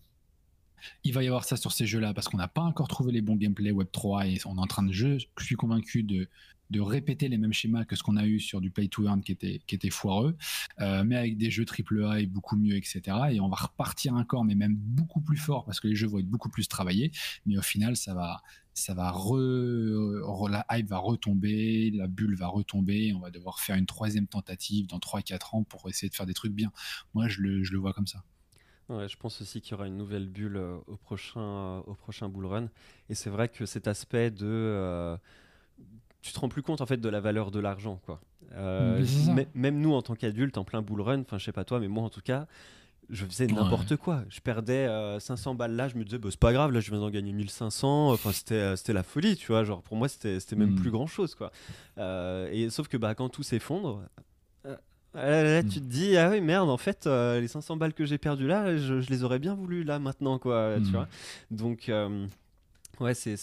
[1.03, 3.21] il va y avoir ça sur ces jeux-là parce qu'on n'a pas encore trouvé les
[3.21, 5.17] bons gameplay Web 3 et on est en train de jouer.
[5.37, 6.27] Je suis convaincu de,
[6.73, 9.21] de répéter les mêmes schémas que ce qu'on a eu sur du Play to Earn
[9.21, 10.35] qui était, qui était foireux,
[10.81, 13.01] euh, mais avec des jeux AAA et beaucoup mieux, etc.
[13.31, 16.19] Et on va repartir encore, mais même beaucoup plus fort parce que les jeux vont
[16.19, 17.11] être beaucoup plus travaillés.
[17.45, 18.41] Mais au final, ça va,
[18.73, 23.75] ça va re, la hype va retomber, la bulle va retomber, on va devoir faire
[23.75, 26.71] une troisième tentative dans 3-4 ans pour essayer de faire des trucs bien.
[27.13, 28.23] Moi, je le, je le vois comme ça
[28.89, 32.29] je pense aussi qu'il y aura une nouvelle bulle euh, au, prochain, euh, au prochain
[32.29, 32.69] bull run.
[33.09, 34.45] Et c'est vrai que cet aspect de.
[34.45, 35.17] Euh,
[36.21, 37.99] tu te rends plus compte en fait de la valeur de l'argent.
[38.05, 38.21] quoi.
[38.55, 41.89] même nous, en tant qu'adultes, en plein bull run, enfin, je sais pas toi, mais
[41.89, 42.47] moi en tout cas,
[43.09, 44.23] je faisais n'importe quoi.
[44.29, 44.87] Je perdais
[45.19, 47.33] 500 balles là, je me disais, bah, c'est pas grave, là je viens d'en gagner
[47.33, 48.13] 1500.
[48.13, 49.65] Enfin, c'était, c'était la folie, tu vois.
[49.65, 50.75] Genre, pour moi, c'était, c'était même mm.
[50.79, 51.51] plus grand chose, quoi.
[51.97, 54.01] et sauf que bah, quand tout s'effondre,
[55.13, 58.17] Là, tu te dis, ah oui, merde, en fait, euh, les 500 balles que j'ai
[58.17, 60.91] perdues là, je, les aurais bien voulu là maintenant, quoi, tu hmm.
[60.91, 61.07] vois.
[61.51, 62.25] Donc, euh,
[62.99, 63.37] ouais, c'est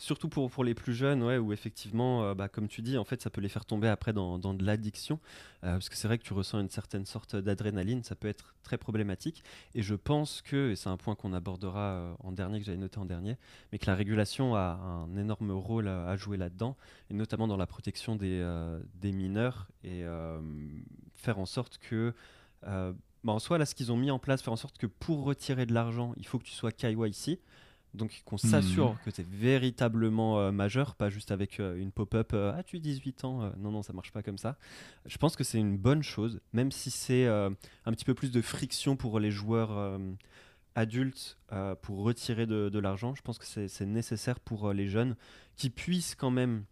[0.00, 3.04] surtout pour, pour les plus jeunes, ouais, où effectivement, euh, bah, comme tu dis, en
[3.04, 5.20] fait, ça peut les faire tomber après dans, dans de l'addiction,
[5.62, 8.54] euh, parce que c'est vrai que tu ressens une certaine sorte d'adrénaline, ça peut être
[8.62, 9.44] très problématique.
[9.74, 12.78] Et je pense que, et c'est un point qu'on abordera euh, en dernier, que j'avais
[12.78, 13.36] noté en dernier,
[13.72, 16.76] mais que la régulation a un énorme rôle à, jouer là-dedans,
[17.10, 18.42] et notamment dans la protection des,
[18.94, 20.02] des mineurs, et
[21.14, 22.14] faire en sorte que...
[22.62, 25.24] Bah, en soi, là, ce qu'ils ont mis en place, faire en sorte que pour
[25.24, 27.38] retirer de l'argent, il faut que tu sois KYC.
[27.94, 28.98] Donc qu'on s'assure hmm.
[29.04, 32.80] que c'est véritablement euh, majeur, pas juste avec euh, une pop-up euh, Ah, tu as
[32.80, 34.56] 18 ans Non, non, ça marche pas comme ça.
[35.06, 37.52] Je pense que c'est une bonne chose, même si c'est un
[37.86, 39.98] petit peu plus de friction pour les joueurs
[40.74, 41.38] adultes
[41.82, 43.14] pour retirer de, de l'argent.
[43.14, 45.16] Je pense que c'est nécessaire pour les jeunes
[45.56, 46.64] qui puissent quand même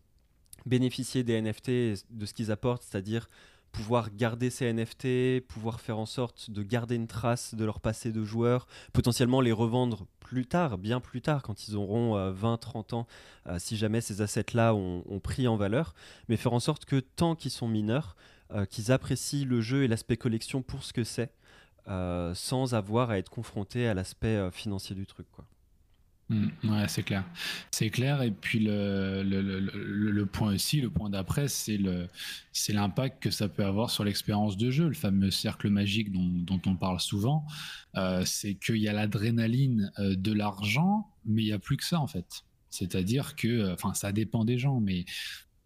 [0.67, 1.71] bénéficier des NFT,
[2.11, 3.29] de ce qu'ils apportent, c'est-à-dire
[3.73, 8.13] pouvoir garder ces NFT, pouvoir faire en sorte de garder une trace de leur passé
[8.13, 12.97] de joueur, potentiellement les revendre plus tard, bien plus tard, quand ils auront 20-30 euh,
[12.97, 13.07] ans,
[13.47, 15.95] euh, si jamais ces assets-là ont, pris en valeur,
[16.29, 18.17] mais faire en sorte que tant qu'ils sont mineurs,
[18.53, 21.33] euh, qu'ils apprécient le jeu et l'aspect collection pour ce que c'est,
[22.35, 25.27] sans avoir à être confrontés à l'aspect financier du truc.
[25.33, 25.47] Quoi.
[26.31, 27.25] Mm, ouais, c'est clair.
[27.71, 28.23] C'est clair.
[28.23, 29.61] Et puis le, le, le,
[30.11, 31.79] le, point aussi, le point d'après, c'est
[32.69, 36.61] l'impact que ça peut avoir sur l'expérience de jeu, le fameux cercle magique dont, dont
[36.71, 37.47] on parle souvent.
[37.97, 41.85] Euh, c'est qu'il y a l'adrénaline euh, de l'argent, mais il n'y a plus que
[41.85, 42.45] ça en fait.
[42.69, 45.07] C'est-à-dire que, euh, enfin, ça dépend des gens, mais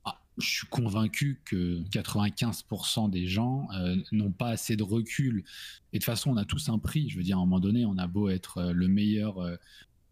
[0.05, 3.67] ah, je suis convaincu que 95% des gens
[4.13, 5.43] n'ont pas assez de recul.
[5.93, 7.09] Et de toute façon, on a tous un prix.
[7.09, 9.41] Je veux dire, à un moment donné, on a beau être le meilleur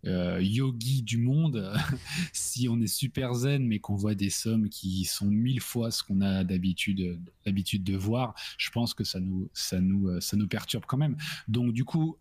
[0.05, 1.73] yogi du monde,
[2.33, 6.03] si on est super zen mais qu'on voit des sommes qui sont mille fois ce
[6.03, 10.37] qu'on a d'habitude d'habitude de voir, je pense que ça nous ça nous euh, ça
[10.37, 11.17] nous perturbe quand même.
[11.49, 12.17] Donc du coup,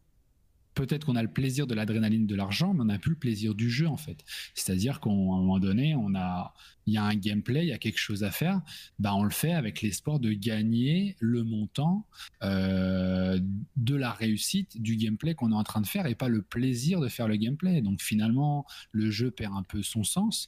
[0.80, 3.54] peut-être qu'on a le plaisir de l'adrénaline de l'argent, mais on n'a plus le plaisir
[3.54, 4.24] du jeu en fait.
[4.54, 6.54] C'est-à-dire qu'à un moment donné, on a,
[6.86, 8.62] il y a un gameplay, il y a quelque chose à faire,
[8.98, 12.06] bah on le fait avec l'espoir de gagner le montant
[12.44, 13.40] euh,
[13.76, 17.02] de la réussite du gameplay qu'on est en train de faire et pas le plaisir
[17.02, 17.82] de faire le gameplay.
[17.82, 20.48] Donc finalement, le jeu perd un peu son sens.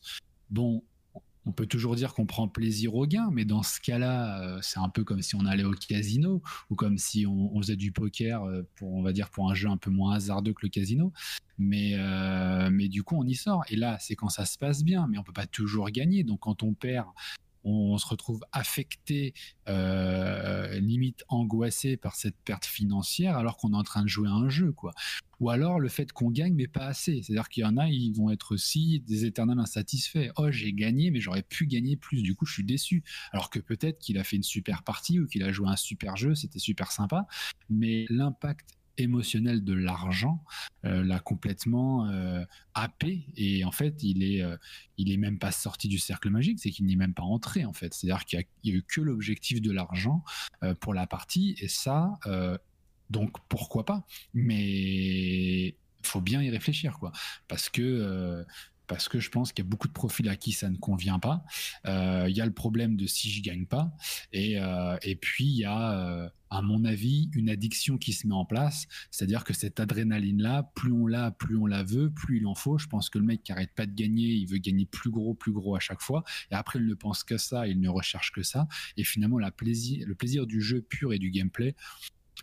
[0.50, 0.82] Bon,
[1.46, 4.80] on peut toujours dire qu'on prend plaisir au gain, mais dans ce cas-là, euh, c'est
[4.80, 8.44] un peu comme si on allait au casino ou comme si on, faisait du poker
[8.44, 11.12] euh, pour, on va dire, pour un jeu un peu moins hasardeux que le casino.
[11.58, 13.64] Mais, euh, mais du coup, on y sort.
[13.70, 16.24] Et là, c'est quand ça se passe bien, mais on peut pas toujours gagner.
[16.24, 17.08] Donc, quand on perd,
[17.64, 19.34] on, se retrouve affecté,
[19.68, 24.34] euh, limite angoissé par cette perte financière alors qu'on est en train de jouer à
[24.34, 24.94] un jeu, quoi.
[25.40, 27.24] Ou alors le fait qu'on gagne mais pas assez.
[27.24, 30.32] C'est-à-dire qu'il y en a, ils vont être aussi des éternels insatisfaits.
[30.38, 32.22] Oh, j'ai gagné mais j'aurais pu gagner plus.
[32.22, 33.04] Du coup, je suis déçu.
[33.32, 36.16] Alors que peut-être qu'il a fait une super partie ou qu'il a joué un super
[36.16, 37.26] jeu, c'était super sympa.
[37.70, 40.44] Mais l'impact émotionnel de l'argent
[40.86, 43.26] euh, l'a complètement euh, happé.
[43.36, 44.58] Et en fait il est euh,
[44.98, 47.74] il est même pas sorti du cercle magique c'est qu'il n'est même pas entré en
[47.74, 47.94] fait.
[47.94, 50.24] C'est à dire qu'il y, a eu que l'objectif de l'argent
[50.80, 51.56] pour la partie.
[51.60, 52.20] Et ça
[53.10, 54.06] donc pourquoi pas?
[54.34, 57.12] Mais faut bien y réfléchir quoi.
[57.48, 58.46] Parce que
[58.92, 61.18] parce que je pense qu'il y a beaucoup de profils à qui ça ne convient
[61.18, 61.46] pas.
[61.86, 63.90] Euh, il y a le problème de si je gagne pas,
[64.34, 68.28] et, euh, et puis il y a, euh, à mon avis, une addiction qui se
[68.28, 72.38] met en place, c'est-à-dire que cette adrénaline-là, plus on l'a, plus on la veut, plus
[72.40, 72.78] il en faut.
[72.78, 75.34] Je pense que le mec qui arrête pas de gagner, il veut gagner plus gros,
[75.34, 78.34] plus gros à chaque fois, et après il ne pense que ça, il ne recherche
[78.34, 81.74] que ça, et finalement le plaisir du jeu pur et du gameplay,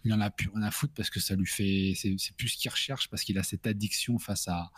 [0.04, 2.56] il en a plus rien à foutre parce que ça lui fait, c'est plus ce
[2.56, 4.70] qu'il recherche parce qu'il a cette addiction face à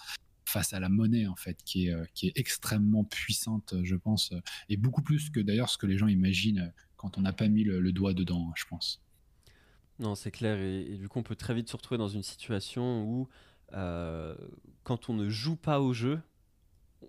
[0.44, 4.32] face à la monnaie en fait, qui est, euh, qui est extrêmement puissante, je pense,
[4.68, 7.62] et beaucoup plus que d'ailleurs ce que les gens imaginent quand on n'a pas mis
[7.62, 9.00] le, doigt dedans, je pense.
[10.00, 13.04] Non, c'est clair, et, du coup on peut très vite se retrouver dans une situation
[13.04, 13.28] où
[13.74, 14.34] euh,
[14.82, 16.20] quand on ne joue pas au jeu,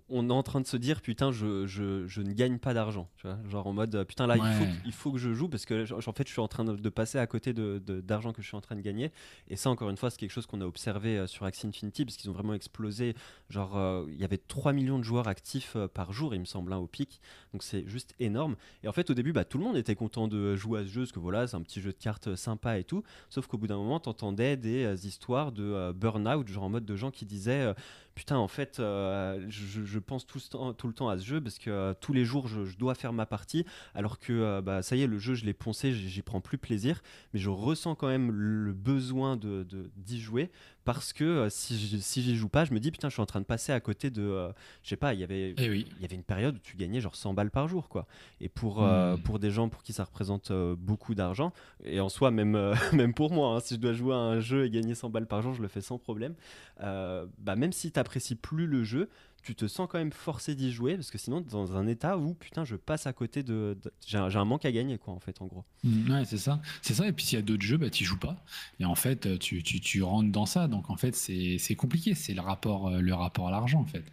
[0.08, 3.08] on est en train de se dire putain je, je, je ne gagne pas d'argent
[3.16, 3.38] tu vois.
[3.48, 6.12] Genre en mode putain là il, faut, il faut que je joue parce que en
[6.12, 8.56] fait je suis en train de, passer à côté d'argent de, d'argent que je suis
[8.56, 9.10] en train de gagner.
[9.48, 12.04] Et ça encore une fois c'est quelque chose qu'on a observé euh, sur Axie Infinity
[12.04, 13.14] parce qu'ils ont vraiment explosé.
[13.50, 16.46] Genre euh, il y avait 3 millions de joueurs actifs euh, par jour il me
[16.46, 17.20] semble hein, au pic.
[17.52, 18.56] Donc c'est juste énorme.
[18.82, 20.88] Et en fait au début bah, tout le monde était content de jouer à ce
[20.88, 23.02] jeu parce que voilà c'est un petit jeu de cartes sympa et tout.
[23.28, 27.10] Sauf qu'au bout d'un moment t'entendais des histoires de burn-out genre en mode de gens
[27.10, 27.74] qui disaient
[28.14, 31.94] putain, en fait, euh, je, pense tout, le temps à ce jeu parce que euh,
[31.98, 35.06] tous les jours, je, dois faire ma partie, alors que euh, bah, ça y est,
[35.06, 38.72] le jeu, je l'ai poncé, j'y prends plus plaisir, mais je ressens quand même le
[38.72, 40.50] besoin de, d'y jouer
[40.84, 43.22] parce que euh, si je, si j'y joue pas, je me dis putain, je suis
[43.22, 45.70] en train de passer à côté de, euh, je sais pas, il y avait, eh
[45.70, 45.86] oui.
[46.00, 48.06] y avait une période où tu gagnais genre 100 balles par jour, quoi.
[48.40, 49.22] Et pour euh, hmm.
[49.22, 51.52] pour des gens pour qui ça représente beaucoup d'argent,
[51.84, 54.64] et en soi même même pour moi, hein, si je dois jouer à un jeu
[54.64, 56.34] et gagner 100 balles par jour, je le fais sans problème.
[56.78, 59.08] bah même si tu t'apprécies plus le jeu,
[59.42, 62.34] tu te sens quand même forcé d'y jouer parce que sinon dans un état où
[62.34, 63.76] putain je passe à côté de,
[64.06, 65.64] j'ai un, manque à gagner quoi en fait en gros.
[65.84, 66.60] Mmh, ouais c'est ça.
[66.80, 68.44] C'est ça et puis s'il y a d'autres jeux bah tu joues pas.
[68.80, 70.68] Et en fait tu, tu, tu rentres dans ça.
[70.68, 72.14] Donc en fait c'est compliqué.
[72.14, 74.04] C'est le rapport euh, le rapport à l'argent en fait.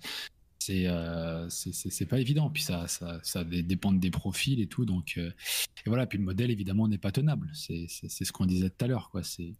[0.60, 1.48] C'est euh,
[2.10, 2.50] pas évident.
[2.50, 4.86] Puis ça, ça, ça dépend des profils et tout.
[4.86, 5.32] Donc euh,
[5.86, 6.06] et voilà.
[6.06, 7.50] Puis le modèle évidemment n'est pas tenable.
[7.54, 9.24] C'est ce qu'on disait tout à l'heure quoi.
[9.24, 9.54] C'est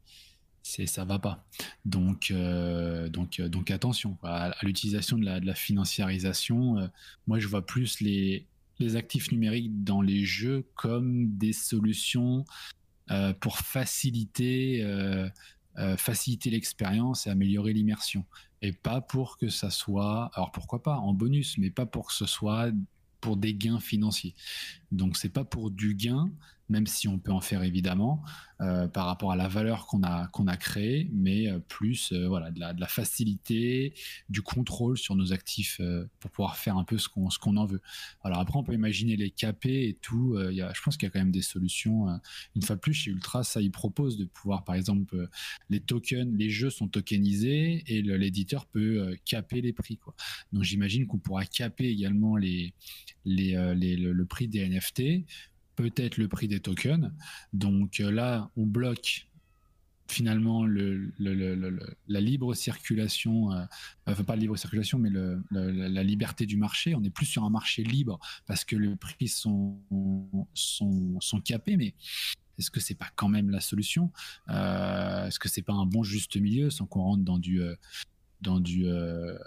[0.64, 1.46] c'est ça va pas.
[1.86, 6.78] Donc euh, donc euh, donc attention à, l'utilisation de la, de la financiarisation.
[6.78, 6.88] Euh,
[7.28, 8.46] moi, je vois plus les
[8.80, 12.46] les actifs numériques dans les jeux comme des solutions
[13.42, 14.86] pour faciliter
[15.98, 18.24] faciliter l'expérience et améliorer l'immersion
[18.62, 22.14] et pas pour que ça soit alors pourquoi pas en bonus mais pas pour que
[22.14, 22.70] ce soit
[23.20, 24.36] pour des gains financiers
[24.94, 26.30] donc c'est pas pour du gain
[26.70, 28.24] même si on peut en faire évidemment
[28.62, 32.28] euh, par rapport à la valeur qu'on a qu'on a créée, mais euh, plus euh,
[32.28, 33.94] voilà de la, facilité,
[34.28, 35.80] du contrôle sur nos actifs
[36.20, 37.82] pour pouvoir faire un peu ce qu'on en veut.
[38.22, 40.38] Alors après on peut imaginer les KP et tout.
[40.38, 42.08] Y a, je pense qu'il y a quand même des solutions.
[42.56, 45.30] une fois plus chez Ultra, ça il propose de pouvoir par exemple
[45.70, 50.16] les tokens, les jeux sont tokenisés et l'éditeur peut caper les prix quoi.
[50.52, 52.74] Donc j'imagine qu'on pourra caper également les,
[53.24, 55.26] les, les le, le prix des NFT
[55.80, 57.12] peut-être le prix des tokens.
[57.54, 59.28] Donc euh, là, on bloque
[60.08, 63.64] finalement le, la libre circulation, euh,
[64.08, 65.12] enfin pas la libre circulation, mais
[65.52, 66.96] la liberté du marché.
[66.96, 69.78] On est plus sur un marché libre parce que les prix sont,
[70.54, 71.94] sont, capés, mais
[72.58, 74.12] est-ce que c'est pas quand même la solution?
[74.50, 77.62] Euh, Est-ce que c'est pas un bon juste milieu sans qu'on rentre dans du
[78.42, 79.38] dans du euh,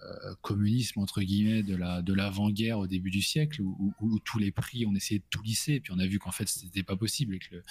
[0.42, 4.84] communisme entre guillemets de la de l'avant-guerre au début du siècle où, tous les prix
[4.86, 7.34] on essayait de tout lisser et puis on a vu qu'en fait c'était pas possible
[7.34, 7.62] et que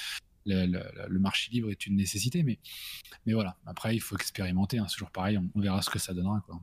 [0.45, 2.43] le, marché libre est une nécessité.
[2.43, 2.57] Mais
[3.25, 3.57] mais voilà.
[3.65, 5.37] Après il faut expérimenter hein, c'est toujours pareil.
[5.37, 6.59] On, verra ce que ça donnera quoi.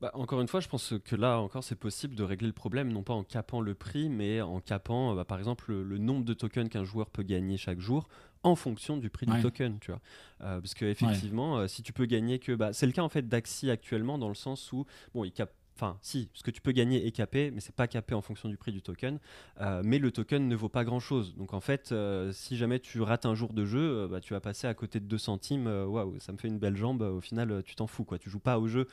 [0.00, 2.90] Bah, encore une fois, je pense que là encore, c'est possible de régler le problème,
[2.90, 6.32] non pas en capant le prix, mais en capant, bah, par exemple, le, nombre de
[6.32, 8.08] tokens qu'un joueur peut gagner chaque jour
[8.42, 10.00] en fonction du prix du token, tu vois.
[10.42, 13.08] Euh, parce que effectivement, euh, si tu peux gagner que, bah, c'est le cas en
[13.08, 16.60] fait d'Axi actuellement dans le sens où, bon, il cap Enfin, si, ce que tu
[16.60, 19.18] peux gagner est capé, mais c'est pas capé en fonction du prix du token.
[19.62, 21.34] Euh, mais le token ne vaut pas grand chose.
[21.36, 21.94] Donc en fait,
[22.32, 25.06] si jamais tu rates un jour de jeu, bah, tu vas passer à côté de
[25.06, 25.66] 2 centimes.
[25.66, 27.00] Waouh, ça me fait une belle jambe.
[27.00, 28.04] Au final, tu t'en fous.
[28.04, 28.18] Quoi.
[28.18, 28.88] Tu joues pas au jeu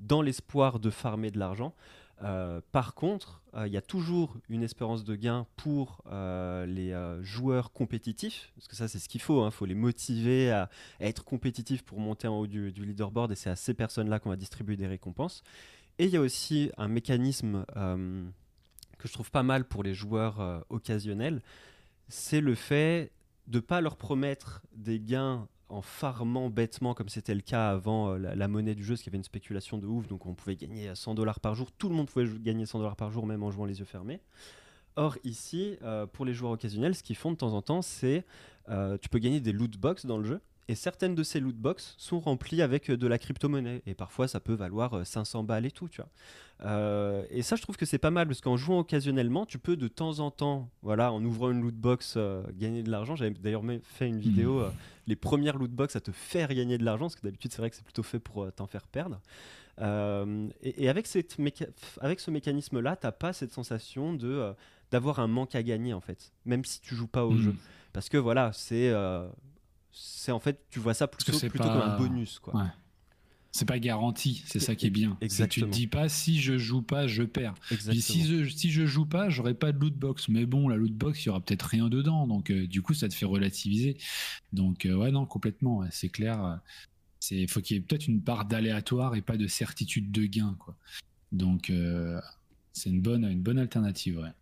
[0.00, 1.72] dans l'espoir de farmer de l'argent.
[2.22, 6.94] Euh, par contre, euh, il y a toujours une espérance de gain pour euh, les
[7.24, 9.50] joueurs compétitifs, parce que ça c'est ce qu'il faut, il hein.
[9.50, 13.56] faut les motiver à, être compétitifs pour monter en haut du, leaderboard, et c'est à
[13.56, 15.42] ces personnes-là qu'on va distribuer des récompenses.
[15.98, 20.64] Et il y a aussi un mécanisme que je trouve pas mal pour les joueurs
[20.68, 21.40] occasionnels,
[22.08, 23.12] c'est le fait
[23.46, 28.12] de ne pas leur promettre des gains en farmant bêtement comme c'était le cas avant
[28.12, 30.34] euh, la, monnaie du jeu, parce qu'il y avait une spéculation de ouf, donc on
[30.34, 33.26] pouvait gagner 100 dollars par jour, tout le monde pouvait gagner 100 dollars par jour
[33.26, 34.20] même en jouant les yeux fermés.
[34.96, 38.24] Or ici, euh, pour les joueurs occasionnels, ce qu'ils font de temps en temps, c'est
[38.68, 41.56] euh, tu peux gagner des loot box dans le jeu, et certaines de ces loot
[41.56, 43.82] box sont remplies avec de la crypto-monnaie.
[43.86, 46.10] Et parfois, ça peut valoir 500 balles et tout, tu vois.
[46.62, 49.76] Euh, et ça, je trouve que c'est pas mal parce qu'en jouant occasionnellement, tu peux
[49.76, 53.16] de temps en temps, voilà, en ouvrant une loot box, euh, gagner de l'argent.
[53.16, 54.64] J'avais d'ailleurs fait une vidéo, mhm.
[54.64, 54.70] euh,
[55.06, 57.70] les premières loot box à te faire gagner de l'argent, parce que d'habitude, c'est vrai
[57.70, 59.20] que c'est plutôt fait pour t'en faire perdre.
[60.62, 61.36] Et, avec, cette
[62.00, 64.54] avec ce mécanisme-là, t'as pas cette sensation de
[64.90, 67.42] d'avoir un manque à gagner en fait, même si tu joues pas au mhm.
[67.42, 67.54] jeu,
[67.92, 68.92] parce que voilà, c'est
[69.94, 72.54] c'est en fait, tu vois ça plutôt, plutôt comme un bonus, quoi.
[72.56, 72.68] Ouais
[73.54, 75.16] c'est pas garanti, c'est ça qui est bien.
[75.20, 75.66] Exactement.
[75.66, 77.54] Tu te dis pas si je joue pas, je perds.
[77.92, 80.28] si je, si je joue pas, j'aurai pas de loot box.
[80.28, 82.26] Mais bon, la loot box, il y aura peut-être rien dedans.
[82.26, 83.96] Donc euh, du coup, ça te fait relativiser.
[84.52, 86.60] Donc euh, ouais, non, complètement, c'est clair.
[87.20, 90.56] C'est faut qu'il y ait peut-être une part d'aléatoire et pas de certitude de gain,
[90.58, 90.76] quoi.
[91.30, 92.20] Donc euh,
[92.72, 94.32] c'est une bonne, une bonne alternative, ouais.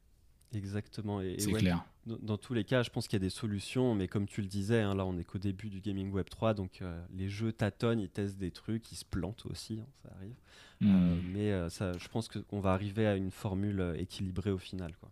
[0.54, 1.20] Exactement.
[1.36, 4.26] C'est clair dans, tous les cas, je pense qu'il y a des solutions, mais comme
[4.26, 7.00] tu le disais, hein, là on est qu'au début du Gaming Web 3, donc euh,
[7.14, 10.34] les jeux tâtonnent, ils testent des trucs, ils se plantent aussi, hein, ça arrive.
[10.82, 11.22] Euh, hmm.
[11.32, 14.96] mais euh, ça, je pense qu'on va arriver à une formule équilibrée au final.
[14.96, 15.10] Quoi.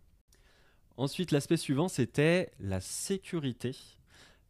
[0.97, 3.73] Ensuite, l'aspect suivant, c'était la sécurité.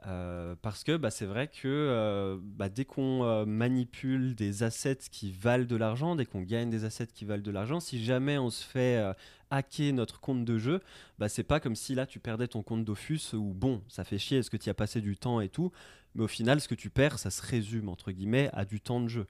[0.01, 5.75] Parce que bah, c'est vrai que bah, dès qu'on manipule des assets qui valent de
[5.75, 9.13] l'argent, dès qu'on gagne des assets qui valent de l'argent, si jamais on se fait
[9.51, 10.81] hacker notre compte de jeu,
[11.19, 14.17] bah c'est pas comme si là tu perdais ton compte Dofus où bon, ça fait
[14.17, 15.71] chier, est-ce que tu as passé du temps et tout,
[16.15, 19.01] mais au final ce que tu perds, ça se résume entre guillemets à du temps
[19.01, 19.27] de jeu.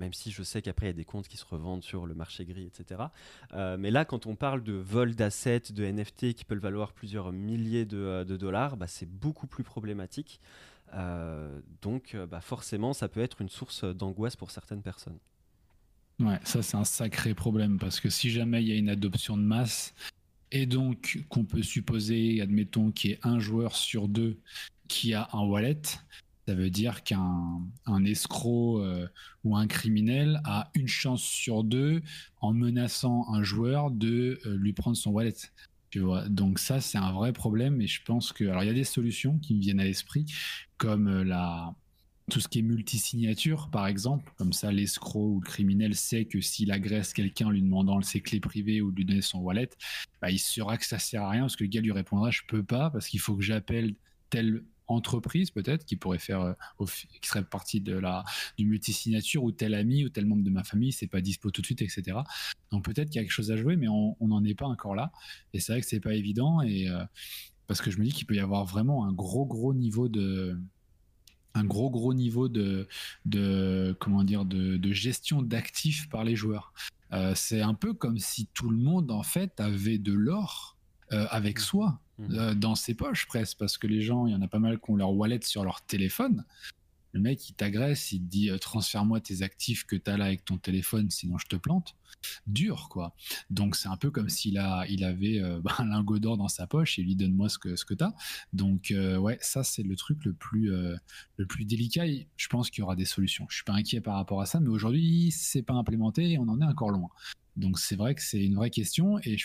[0.00, 2.14] Même si je sais qu'après il y a des comptes qui se revendent sur le
[2.14, 3.02] marché gris, etc.
[3.52, 7.32] Euh, mais là, quand on parle de vol d'assets, de NFT qui peuvent valoir plusieurs
[7.32, 10.40] milliers de, euh, dollars, bah, c'est beaucoup plus problématique.
[10.94, 15.18] Euh, donc, bah, forcément, ça peut être une source d'angoisse pour certaines personnes.
[16.18, 19.38] Ouais, ça c'est un sacré problème parce que si jamais il y a une adoption
[19.38, 19.94] de masse
[20.50, 24.38] et donc qu'on peut supposer, admettons, qu'il y ait un joueur sur deux
[24.88, 25.80] qui a un wallet,
[26.50, 29.06] ça veut dire qu'un un escroc euh,
[29.44, 32.02] ou un criminel a une chance sur deux
[32.40, 35.36] en menaçant un joueur de euh, lui prendre son wallet.
[35.94, 38.74] Vois, donc ça c'est un vrai problème et je pense que alors il y a
[38.74, 40.26] des solutions qui me viennent à l'esprit
[40.76, 41.72] comme euh, la
[42.32, 46.40] tout ce qui est multisignature, par exemple, comme ça l'escroc ou le criminel sait que
[46.40, 49.70] s'il agresse quelqu'un en lui demandant ses clés privées ou lui donner son wallet,
[50.20, 52.42] bah, il saura que ça sert à rien parce que le gars lui répondra je
[52.48, 53.94] peux pas parce qu'il faut que j'appelle
[54.30, 56.84] telle entreprise peut-être qui pourrait faire euh,
[57.20, 58.24] qui serait partie de la
[58.58, 61.60] du multisignature ou tel ami ou tel membre de ma famille c'est pas dispo tout
[61.60, 62.18] de suite etc
[62.70, 64.94] donc peut-être qu'il y a quelque chose à jouer mais on n'en est pas encore
[64.94, 65.12] là
[65.52, 67.04] et c'est vrai que c'est pas évident et euh,
[67.66, 70.58] parce que je me dis qu'il peut y avoir vraiment un gros gros niveau de
[71.54, 72.88] un gros gros niveau de,
[73.24, 76.72] de comment dire de, de gestion d'actifs par les joueurs.
[77.12, 80.76] Euh, c'est un peu comme si tout le monde en fait avait de l'or
[81.12, 81.62] euh, avec mmh.
[81.62, 82.34] soi mmh.
[82.34, 84.78] Euh, dans ses poches presque parce que les gens il y en a pas mal
[84.78, 86.44] qui ont leur wallet sur leur téléphone
[87.12, 90.26] le mec, il t'agresse, il te dit euh, transfère-moi tes actifs que tu as là
[90.26, 91.96] avec ton téléphone, sinon je te plante.
[92.46, 93.16] Dur, quoi.
[93.50, 96.68] Donc c'est un peu comme s'il a, il avait euh, un lingot d'or dans sa
[96.68, 98.14] poche et lui donne-moi ce que, ce que tu as.
[98.52, 102.04] Donc ouais, ça c'est le truc le plus, le plus délicat.
[102.36, 103.46] je pense qu'il y aura des solutions.
[103.48, 106.48] Je suis pas inquiet par rapport à ça, mais aujourd'hui, c'est pas implémenté et on
[106.48, 107.08] en est encore loin.
[107.56, 109.36] Donc c'est vrai que c'est une vraie question et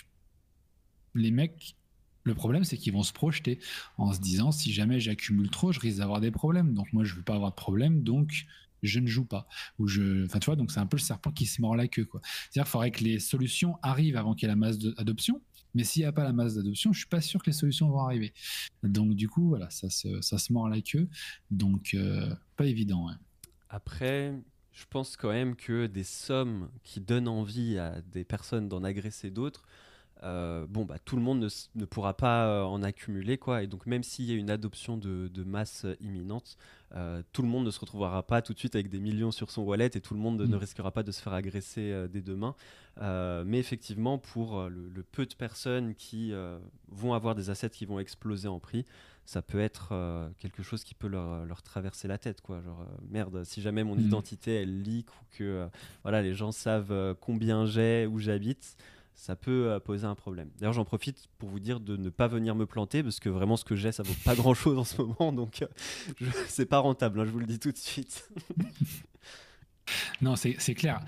[1.15, 1.75] les mecs
[2.25, 3.59] le problème, c'est qu'ils vont se projeter
[3.97, 6.73] en se disant si jamais j'accumule trop, je risque d'avoir des problèmes.
[6.73, 8.45] Donc moi, je veux pas avoir de problème, donc
[8.81, 9.47] je ne joue pas.
[9.79, 11.87] Ou je, enfin, tu vois, donc c'est un peu le serpent qui se mord la
[11.87, 12.21] queue, quoi.
[12.23, 15.41] C'est-à-dire qu'il faudrait que les solutions arrivent avant qu'il y ait la masse d'adoption.
[15.75, 17.89] Mais s'il n'y a pas la masse d'adoption, je suis pas sûr que les solutions
[17.89, 18.33] vont arriver.
[18.81, 21.07] Donc du coup, voilà, ça se, ça se mord la queue.
[21.51, 23.09] Donc euh, pas évident.
[23.69, 24.33] Après,
[24.71, 29.31] je pense quand même que des sommes qui donnent envie à des personnes d'en agresser
[29.31, 29.65] d'autres
[30.23, 33.63] euh, bon, bah, tout le monde ne, pourra pas euh, en accumuler, quoi.
[33.63, 36.57] Et donc, même s'il y a une adoption de, masse imminente,
[36.95, 39.51] euh, tout le monde ne se retrouvera pas tout de suite avec des millions sur
[39.51, 40.59] son wallet et tout le monde ne mm.
[40.59, 42.55] risquera pas de se faire agresser dès demain.
[43.01, 46.33] mais effectivement, pour le, peu de personnes qui
[46.89, 48.85] vont avoir des assets qui vont exploser en prix,
[49.25, 49.93] ça peut être
[50.39, 52.61] quelque chose qui peut leur, traverser la tête, quoi.
[52.61, 53.99] Genre, merde, si jamais mon mm.
[53.99, 55.67] identité elle leak ou que
[56.03, 58.77] voilà, les gens savent combien j'ai, où j'habite
[59.15, 60.49] ça peut euh, poser un problème.
[60.57, 63.57] D'ailleurs, j'en profite pour vous dire de ne pas venir me planter parce que vraiment
[63.57, 66.79] ce que j'ai, ça vaut pas grand chose en ce moment, donc euh, c'est pas
[66.79, 68.29] rentable, hein, je vous le dis tout de suite.
[70.21, 71.03] Non, c'est clair.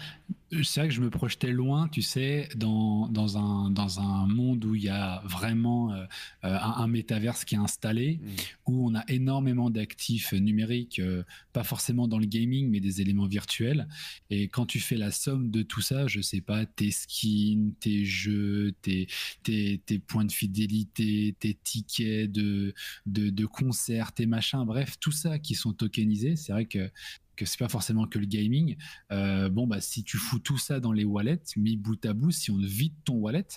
[0.64, 4.64] C'est vrai que je me projetais loin, tu sais, dans, dans, un, dans un monde
[4.64, 6.06] où il y a vraiment euh,
[6.46, 8.30] euh, un, métaverse qui est installé, mm.
[8.68, 13.26] où on a énormément d'actifs numériques, euh, pas forcément dans le gaming, mais des éléments
[13.26, 13.90] virtuels.
[14.30, 18.06] Et quand tu fais la somme de tout ça, je sais pas, tes skins, tes
[18.06, 19.08] jeux, tes,
[19.44, 22.74] tes, tes points de fidélité, tes tickets de,
[23.06, 26.90] de, de concerts, tes machins, bref, tout ça qui sont tokenisés, c'est vrai que
[27.38, 28.76] que c'est pas forcément que le gaming.
[29.12, 32.32] Euh, bon, bah, si tu fous tout ça dans les wallets, mis bout à bout,
[32.32, 33.48] si on vide ton wallet,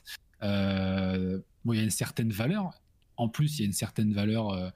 [0.42, 2.80] euh, il y a une certaine valeur.
[3.16, 4.70] En plus, il y a une certaine valeur euh,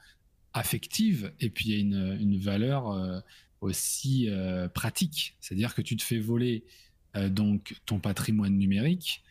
[0.52, 3.22] affective et puis il y a une, une valeur
[3.60, 4.28] aussi
[4.72, 5.36] pratique.
[5.40, 6.64] C'est-à-dire que tu te fais voler
[7.30, 9.24] donc ton patrimoine numérique,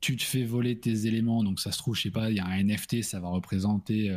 [0.00, 2.40] tu te fais voler tes éléments, donc ça se trouve, je sais pas, il y
[2.40, 4.10] a un NFT, ça va représenter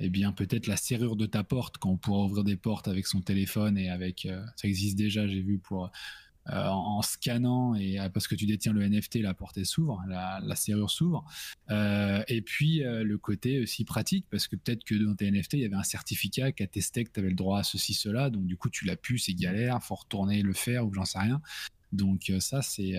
[0.00, 3.06] eh bien peut-être la serrure de ta porte quand on pourra ouvrir des portes avec
[3.06, 5.90] son téléphone et avec euh, ça existe déjà j'ai vu pour
[6.48, 10.40] euh, en, scannant et euh, parce que tu détiens le NFT la porte s'ouvre la,
[10.56, 11.24] serrure s'ouvre.
[11.68, 15.64] Et puis le côté aussi pratique parce que peut-être que dans tes NFT il y
[15.66, 18.30] avait un certificat qui attestait que tu avais le droit à ceci cela.
[18.30, 21.18] Donc du coup tu l'as pu c'est galère faut retourner le faire ou j'en sais
[21.18, 21.42] rien.
[21.92, 22.94] Donc ça c'est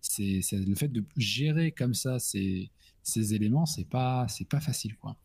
[0.00, 2.70] c'est le fait de gérer comme ça c'est
[3.06, 5.16] ces éléments, c'est pas, c'est pas facile, quoi.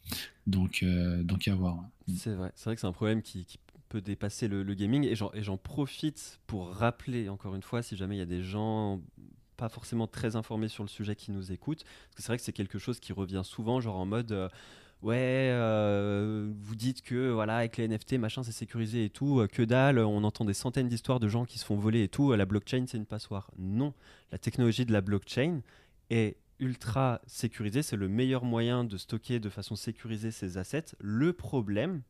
[0.46, 1.84] Donc, euh, donc à voir.
[2.16, 3.46] C'est vrai, c'est vrai que c'est un problème qui,
[3.90, 8.20] peut dépasser le, gaming et j'en profite pour rappeler encore une fois, si jamais il
[8.20, 9.02] y a des gens
[9.58, 12.44] pas forcément très informés sur le sujet qui nous écoutent, parce que c'est vrai que
[12.44, 14.32] c'est quelque chose qui revient souvent, genre en mode.
[14.32, 14.48] Euh,
[15.02, 19.64] ouais, euh, vous dites que voilà avec les NFT machin c'est sécurisé et tout, que
[19.64, 22.46] dalle, on entend des centaines d'histoires de gens qui se font voler et tout, la
[22.46, 23.52] blockchain c'est une passoire.
[23.58, 23.94] Non,
[24.32, 25.60] la technologie de la blockchain
[26.10, 30.95] est ultra sécurisé, c'est le meilleur moyen de stocker de façon sécurisée ces assets.
[30.99, 32.03] Le problème,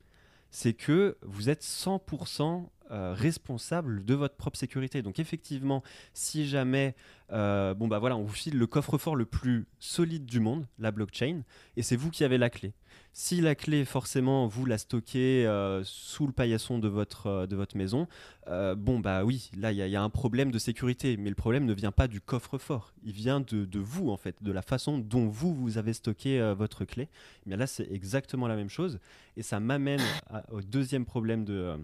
[0.52, 5.02] c'est que vous êtes 100% euh, responsable de votre propre sécurité.
[5.02, 5.82] Donc effectivement,
[6.14, 6.94] si jamais,
[7.32, 10.92] euh, bon bah voilà, on vous file le coffre-fort le plus solide du monde, la
[10.92, 11.44] blockchain,
[11.78, 12.74] et c'est vous qui avez la clé.
[13.14, 17.78] Si la clé, forcément, vous la stockez euh, sous le paillasson de votre, de votre
[17.78, 18.10] maison,
[18.48, 21.16] bon, bah oui, là, il y, a un problème de sécurité.
[21.16, 22.94] Mais le problème ne vient pas du coffre-fort.
[23.04, 26.84] Il vient de, vous, en fait, de la façon dont vous, vous avez stocké votre
[26.84, 27.08] clé.
[27.46, 29.00] Mais là, c'est exactement la même chose.
[29.38, 30.02] Et ça m'amène
[30.50, 31.78] au deuxième problème de,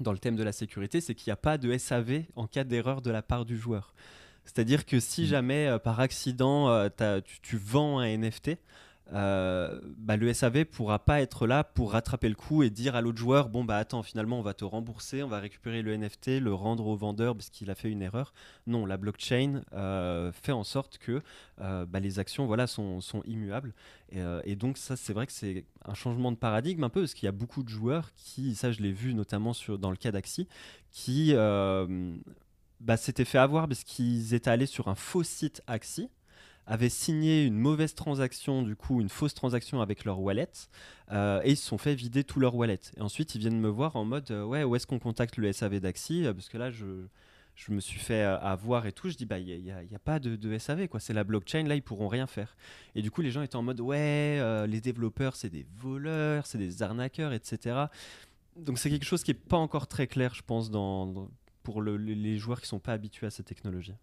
[0.00, 2.64] dans le thème de la sécurité, c'est qu'il n'y a pas de SAV en cas
[2.64, 3.94] d'erreur de la part du joueur.
[4.44, 5.26] C'est-à-dire que si mmh.
[5.26, 6.88] jamais, par accident,
[7.24, 8.58] tu, tu, vends un NFT,
[9.12, 13.02] euh, bah, le SAV pourra pas être là pour rattraper le coup et dire à
[13.02, 16.40] l'autre joueur bon bah attends finalement on va te rembourser, on va récupérer le NFT,
[16.40, 18.32] le rendre au vendeur parce qu'il a fait une erreur.
[18.66, 21.20] Non, la blockchain euh, fait en sorte que
[21.60, 23.74] euh, bah, les actions voilà sont, immuables
[24.12, 27.26] et, donc ça c'est vrai que c'est un changement de paradigme un peu parce qu'il
[27.26, 30.12] y a beaucoup de joueurs qui ça je l'ai vu notamment sur dans le cas
[30.12, 30.46] d'Axi
[30.92, 31.34] qui
[32.80, 36.08] bah, s'étaient fait avoir parce qu'ils étaient allés sur un faux site Axi
[36.66, 40.48] avaient signé une mauvaise transaction, du coup une fausse transaction avec leur wallet,
[41.12, 42.80] euh, et ils se sont fait vider tout leur wallet.
[42.96, 45.52] Et ensuite ils viennent me voir en mode euh, ouais où est-ce qu'on contacte le
[45.52, 47.06] SAV d'Axi Parce que là je,
[47.54, 49.10] je me suis fait avoir et tout.
[49.10, 51.82] Je dis bah il n'y a, pas de, SAV quoi, c'est la blockchain, là ils
[51.82, 52.56] pourront rien faire.
[52.94, 56.58] Et du coup les gens étaient en mode ouais les développeurs c'est des voleurs, c'est
[56.58, 57.86] des arnaqueurs, etc.
[58.56, 61.28] Donc c'est quelque chose qui n'est pas encore très clair je pense dans,
[61.62, 63.94] pour les joueurs qui sont pas habitués à cette technologie.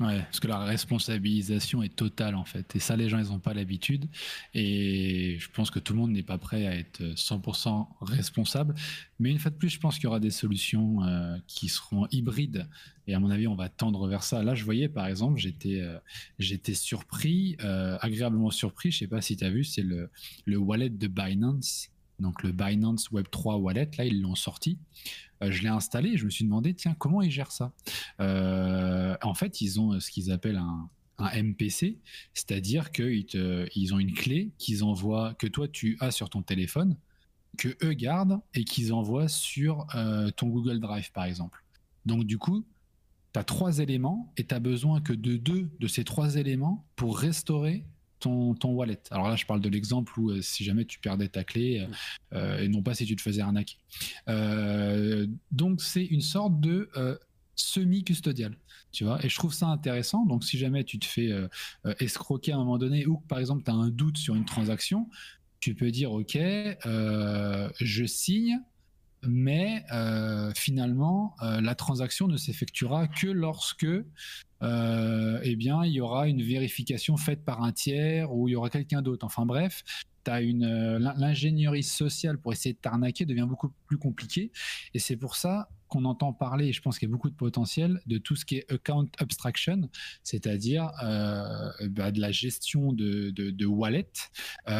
[0.00, 2.74] Ouais, parce que la responsabilisation est totale en fait.
[2.74, 4.06] Et ça, les gens, ils n'ont pas l'habitude.
[4.52, 8.74] Et je pense que tout le monde n'est pas prêt à être 100% responsable.
[9.20, 12.08] Mais une fois de plus, je pense qu'il y aura des solutions euh, qui seront
[12.10, 12.68] hybrides.
[13.06, 14.42] Et à mon avis, on va tendre vers ça.
[14.42, 18.90] Là, je voyais par exemple, j'étais euh, surpris, euh, agréablement surpris.
[18.90, 20.10] Je sais pas si tu as vu, c'est le,
[20.44, 21.90] le wallet de Binance
[22.20, 24.78] donc le Binance Web3 Wallet, là, ils l'ont sorti.
[25.42, 27.72] Euh, je l'ai installé et je me suis demandé, tiens, comment ils gèrent ça?
[28.20, 30.88] Euh, En fait, ils ont ce qu'ils appellent un,
[31.18, 32.00] MPC,
[32.34, 33.26] c'est-à-dire qu'ils
[33.76, 36.96] ils ont une clé qu'ils envoient, que toi tu as sur ton téléphone,
[37.56, 41.64] que eux gardent et qu'ils envoient sur euh, ton Google Drive, par exemple.
[42.04, 42.66] Donc du coup,
[43.32, 46.86] tu as trois éléments et tu as besoin que de deux de ces trois éléments
[46.96, 47.86] pour restaurer
[48.24, 49.00] ton, wallet.
[49.10, 51.86] Alors là, je parle de l'exemple où euh, si jamais tu perdais ta clé euh,
[52.34, 53.76] euh, et non pas si tu te faisais arnaquer.
[55.50, 56.88] donc c'est une sorte de
[57.56, 58.56] semi-custodial.
[58.92, 60.24] Tu vois, et je trouve ça intéressant.
[60.24, 61.30] Donc, si jamais tu te fais
[61.98, 64.44] escroquer à un moment donné ou que par exemple tu as un doute sur une
[64.44, 65.08] transaction,
[65.60, 68.60] tu peux dire Ok, je signe,
[69.22, 69.84] mais
[70.54, 73.86] finalement, la transaction ne s'effectuera que lorsque
[74.64, 78.56] euh, eh bien, il y aura une vérification faite par un tiers ou il y
[78.56, 79.26] aura quelqu'un d'autre.
[79.26, 79.82] Enfin bref,
[80.26, 84.52] as une euh, l'ingénierie sociale pour essayer de t'arnaquer devient beaucoup plus compliquée
[84.94, 87.34] et c'est pour ça qu'on entend parler et je pense qu'il y a beaucoup de
[87.34, 89.90] potentiel de tout ce qui est account abstraction
[90.22, 94.10] c'est-à-dire euh, bah, de la gestion de, de, wallet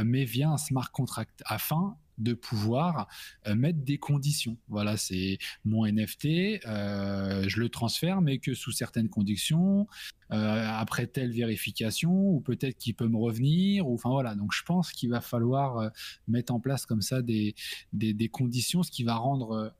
[0.06, 3.08] mais via un smart contract afin de pouvoir
[3.46, 4.56] euh, mettre des conditions.
[4.68, 9.86] Voilà, c'est mon NFT, euh, je le transfère, mais que sous certaines conditions,
[10.32, 14.34] euh, après telle vérification, ou peut-être qu'il peut me revenir, enfin voilà.
[14.34, 15.90] Donc je pense qu'il va falloir
[16.28, 17.54] mettre en place comme ça des,
[17.92, 19.72] des, conditions, ce qui va rendre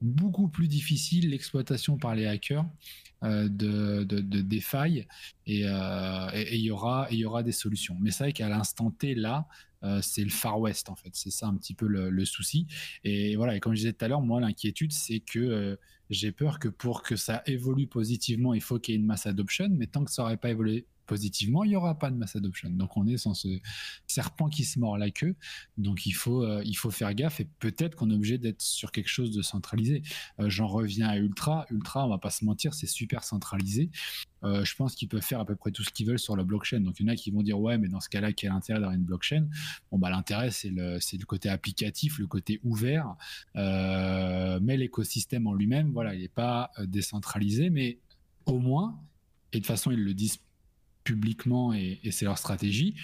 [0.00, 2.64] beaucoup plus difficile l'exploitation par les hackers
[3.22, 5.06] de, des failles
[5.46, 9.14] et il y aura il y aura des solutions mais c'est vrai qu'à l'instant T
[9.14, 9.46] là
[9.82, 11.10] euh, c'est le Far West en fait.
[11.12, 12.66] C'est ça un petit peu le, souci.
[13.04, 15.76] Et voilà, et comme je disais tout à l'heure, moi l'inquiétude c'est que euh,
[16.10, 19.26] j'ai peur que pour que ça évolue positivement, il faut qu'il y ait une masse
[19.26, 22.36] adoption, mais tant que ça n'aurait pas évolué positivement, il n'y aura pas de mass
[22.36, 22.70] adoption.
[22.70, 23.48] Donc on est sans ce
[24.06, 25.34] serpent qui se mord la queue.
[25.76, 28.92] Donc il faut, euh, il faut faire gaffe et peut-être qu'on est obligé d'être sur
[28.92, 30.02] quelque chose de centralisé.
[30.38, 31.66] Euh, j'en reviens à Ultra.
[31.68, 33.90] Ultra, on va pas se mentir, c'est super centralisé.
[34.44, 36.44] Euh, je pense qu'ils peuvent faire à peu près tout ce qu'ils veulent sur la
[36.44, 36.78] blockchain.
[36.78, 38.78] Donc il y en a qui vont dire ouais, mais dans ce cas-là, quel intérêt
[38.78, 39.48] d'avoir une blockchain?
[39.90, 43.16] Bon bah l'intérêt c'est le, le côté applicatif, le côté ouvert,
[43.56, 47.98] mais l'écosystème en lui-même, voilà, il n'est pas décentralisé, mais
[48.46, 48.96] au moins,
[49.52, 50.38] et de toute façon ils le disent
[51.10, 52.94] publiquement et, c'est leur stratégie.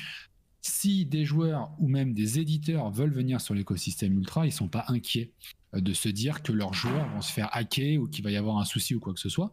[0.63, 4.85] Si des joueurs ou même des éditeurs veulent venir sur l'écosystème Ultra, ils sont pas
[4.89, 5.33] inquiets
[5.75, 8.37] euh, de se dire que leurs joueurs vont se faire hacker ou qu'il va y
[8.37, 9.53] avoir un souci ou quoi que ce soit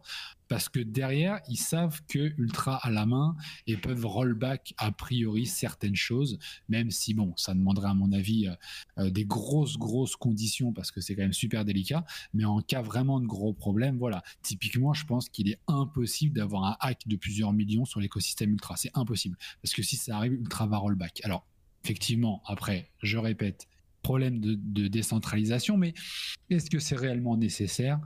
[0.54, 3.34] parce que derrière, ils savent que Ultra a la main
[3.66, 6.38] et peuvent rollback a priori certaines choses,
[6.68, 8.54] même si bon, ça demanderait à mon avis euh,
[8.98, 12.04] euh, des grosses grosses conditions parce que c'est quand même super délicat.
[12.34, 16.62] Mais en cas vraiment de gros problèmes, voilà, typiquement, je pense qu'il est impossible d'avoir
[16.66, 18.76] un hack de plusieurs millions sur l'écosystème Ultra.
[18.76, 21.20] C'est impossible parce que si ça arrive, Ultra va rollback.
[21.24, 21.44] Alors
[21.82, 23.66] effectivement, après, je répète,
[24.04, 25.94] problème de, décentralisation, mais
[26.50, 27.98] est-ce que c'est réellement nécessaire?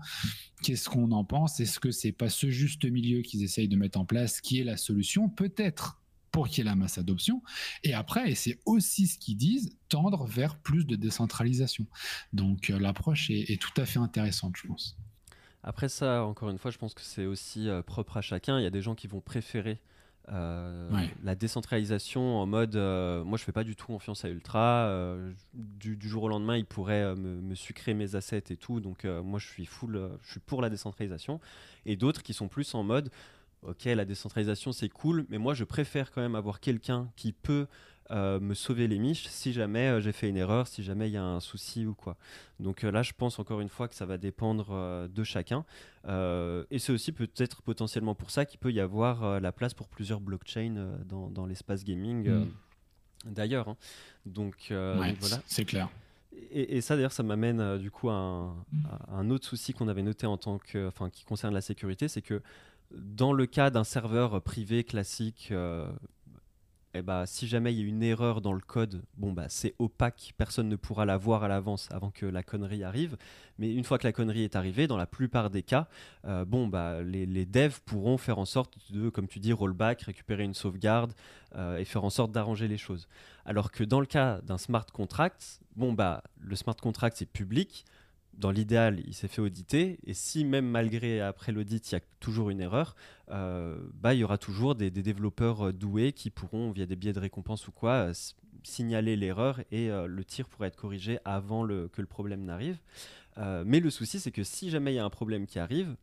[0.62, 1.60] Qu'est-ce qu'on en pense?
[1.60, 4.64] Est-ce que c'est pas ce juste milieu qu'ils essayent de mettre en place qui est
[4.64, 5.28] la solution?
[5.28, 7.42] Peut-être pour qu'il y ait la masse adoption.
[7.82, 11.86] Et après, et c'est aussi ce qu'ils disent, tendre vers plus de décentralisation.
[12.32, 14.96] Donc euh, l'approche est, tout à fait intéressante, je pense.
[15.62, 18.58] Après ça, encore une fois, je pense que c'est aussi euh, propre à chacun.
[18.60, 19.80] Il y a des gens qui vont préférer
[20.32, 24.86] euh, la décentralisation en mode euh, moi je fais pas du tout confiance à Ultra.
[24.86, 28.80] Euh, du, jour au lendemain il pourrait me, sucrer mes assets et tout.
[28.80, 31.40] Donc moi je suis full je suis pour la décentralisation.
[31.86, 33.10] Et d'autres qui sont plus en mode
[33.62, 37.66] ok la décentralisation c'est cool mais moi je préfère quand même avoir quelqu'un qui peut
[38.10, 41.12] euh, me sauver les miches si jamais euh, j'ai fait une erreur, si jamais il
[41.12, 42.16] y a un souci ou quoi.
[42.58, 45.64] Donc euh, là, je pense encore une fois que ça va dépendre de chacun.
[46.06, 50.20] et c'est aussi peut-être potentiellement pour ça qu'il peut y avoir la place pour plusieurs
[50.20, 52.48] blockchains dans, dans l'espace gaming hmm.
[53.26, 53.68] d'ailleurs.
[53.68, 53.76] Hein.
[54.24, 55.42] Donc, voilà.
[55.46, 55.90] C'est clair.
[56.50, 58.50] Et, ça d'ailleurs, ça m'amène du coup à un,
[59.08, 62.08] à un, autre souci qu'on avait noté en tant que, enfin, qui concerne la sécurité,
[62.08, 62.40] c'est que
[62.92, 65.52] Dans le cas d'un serveur privé classique,
[66.94, 69.74] eh bah, si jamais il y a une erreur dans le code, bon bah c'est
[69.78, 73.16] opaque, personne ne pourra la voir à l'avance avant que la connerie arrive.
[73.58, 75.86] Mais une fois que la connerie est arrivée, dans la plupart des cas,
[76.24, 80.44] euh, bon bah les, devs pourront faire en sorte de, comme tu dis, rollback, récupérer
[80.44, 81.12] une sauvegarde
[81.56, 83.06] euh, et faire en sorte d'arranger les choses.
[83.44, 87.84] Alors que dans le cas d'un smart contract, bon bah le smart contract c'est public
[88.38, 89.98] dans l'idéal, il s'est fait auditer.
[90.06, 92.94] Et si même malgré après l'audit, il y a toujours une erreur,
[93.30, 97.12] euh, bah, il y aura toujours des, développeurs euh, doués qui pourront, via des biais
[97.12, 98.14] de récompense ou quoi, euh,
[98.62, 102.76] signaler l'erreur et le tir pourra être corrigé avant que le problème n'arrive.
[103.64, 105.94] mais le souci, c'est que si jamais il y a un problème qui arrive,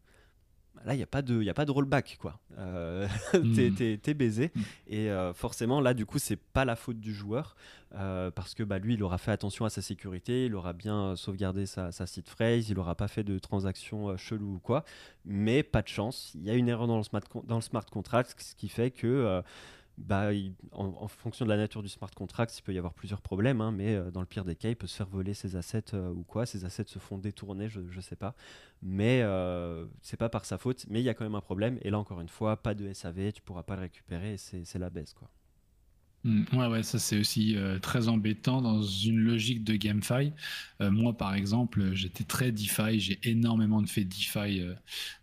[0.86, 2.18] là, il n'y a, pas de, y a pas de rollback.
[2.20, 2.40] quoi.
[2.58, 3.98] Euh, hmm.
[4.02, 4.52] t'es, baisé.
[4.54, 4.62] Hmm.
[4.88, 7.56] Et euh, forcément, là, du coup, c'est pas la faute du joueur.
[7.94, 11.16] Euh, parce que bah, lui, il aura fait attention à sa sécurité, il aura bien
[11.16, 14.84] sauvegardé sa, sa seed phrase, il n'aura pas fait de transactions chelou ou quoi.
[15.24, 17.86] Mais pas de chance, il y a une erreur dans le smart, dans le smart
[17.86, 19.42] contract, ce qui fait que
[19.98, 20.32] bah,
[20.74, 23.72] en, fonction de la nature du smart contract, il peut y avoir plusieurs problèmes, hein,
[23.72, 26.10] mais euh, dans le pire des cas, il peut se faire voler ses assets euh,
[26.10, 26.46] ou quoi.
[26.46, 28.36] Ses assets se font détourner, je ne sais pas.
[28.82, 31.80] Mais euh, c'est pas par sa faute, mais il y a quand même un problème.
[31.82, 34.90] Et là, encore une fois, pas de SAV, tu pourras pas le récupérer, c'est la
[34.90, 35.14] baisse.
[35.14, 35.30] quoi.
[36.26, 40.34] Hmm, ouais, ouais, ça c'est aussi très embêtant dans une logique de GameFi.
[40.80, 44.64] moi, par exemple, j'étais très DeFi, j'ai énormément de fait DeFi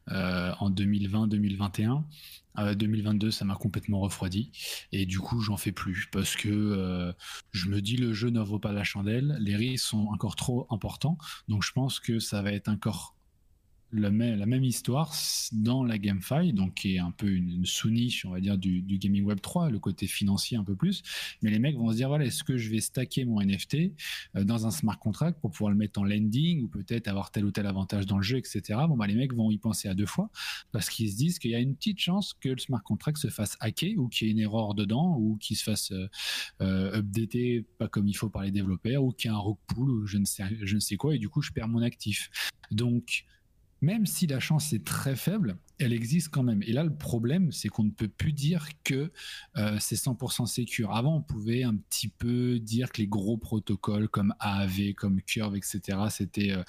[0.08, 2.04] en 2020-2021.
[2.56, 4.52] 2022, ça m'a complètement refroidi.
[4.92, 7.12] Et du coup, j'en fais plus parce que euh,
[7.52, 10.66] je me dis le jeu ne vaut pas la chandelle, les risques sont encore trop
[10.70, 13.16] importants, donc je pense que ça va être encore
[13.92, 15.14] la même, histoire
[15.52, 19.24] dans la GameFi, donc qui est un peu une, sous-niche, on va dire, du, gaming
[19.24, 21.02] web 3, le côté financier un peu plus.
[21.42, 23.92] Mais les mecs vont se dire, voilà, est-ce que je vais stacker mon NFT
[24.36, 27.44] euh, dans un smart contract pour pouvoir le mettre en lending ou peut-être avoir tel
[27.44, 28.78] ou tel avantage dans le jeu, etc.
[28.88, 30.30] Bon, bah, les mecs vont y penser à deux fois
[30.70, 33.28] parce qu'ils se disent qu'il y a une petite chance que le smart contract se
[33.28, 36.08] fasse hacker ou qu'il y ait une erreur dedans ou qu'il se fasse euh,
[36.60, 39.56] euh, updater pas comme il faut par les développeurs ou qu'il y a un rug
[39.66, 41.82] pull ou je ne sais, je ne sais quoi et du coup, je perds mon
[41.82, 42.30] actif.
[42.70, 43.24] Donc,
[43.82, 46.62] même si la chance est très faible, elle existe quand même.
[46.62, 49.12] Et là, le problème, c'est qu'on ne peut plus dire que
[49.56, 50.94] euh, c'est 100% sécure.
[50.94, 55.56] Avant, on pouvait un petit peu dire que les gros protocoles comme AAV, comme Curve,
[55.56, 56.62] etc., c'était euh,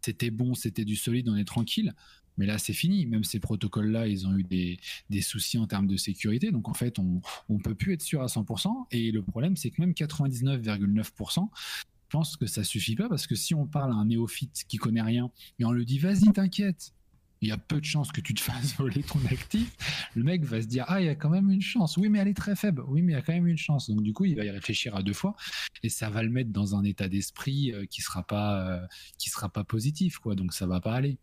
[0.00, 1.94] c'était bon, c'était du solide, on est tranquille.
[2.36, 3.06] Mais là, c'est fini.
[3.06, 6.50] Même ces protocoles-là, ils ont eu des, des, soucis en termes de sécurité.
[6.50, 8.86] Donc, en fait, on ne peut plus être sûr à 100%.
[8.90, 11.48] Et le problème, c'est que même 99,9%,
[12.08, 15.02] pense que ça suffit pas parce que si on parle à un néophyte qui connaît
[15.02, 16.92] rien et on lui dit vas-y t'inquiète
[17.44, 19.76] il y a peu de chances que tu te fasses voler ton actif,
[20.14, 21.96] le mec va se dire ah il y a quand même une chance.
[21.96, 22.82] Oui mais elle est très faible.
[22.88, 23.90] Oui mais il y a quand même une chance.
[23.90, 25.36] Donc du coup il va y réfléchir à deux fois
[25.82, 28.86] et ça va le mettre dans un état d'esprit euh, qui sera pas euh,
[29.18, 30.34] sera pas positif quoi.
[30.34, 31.18] Donc ça va pas aller.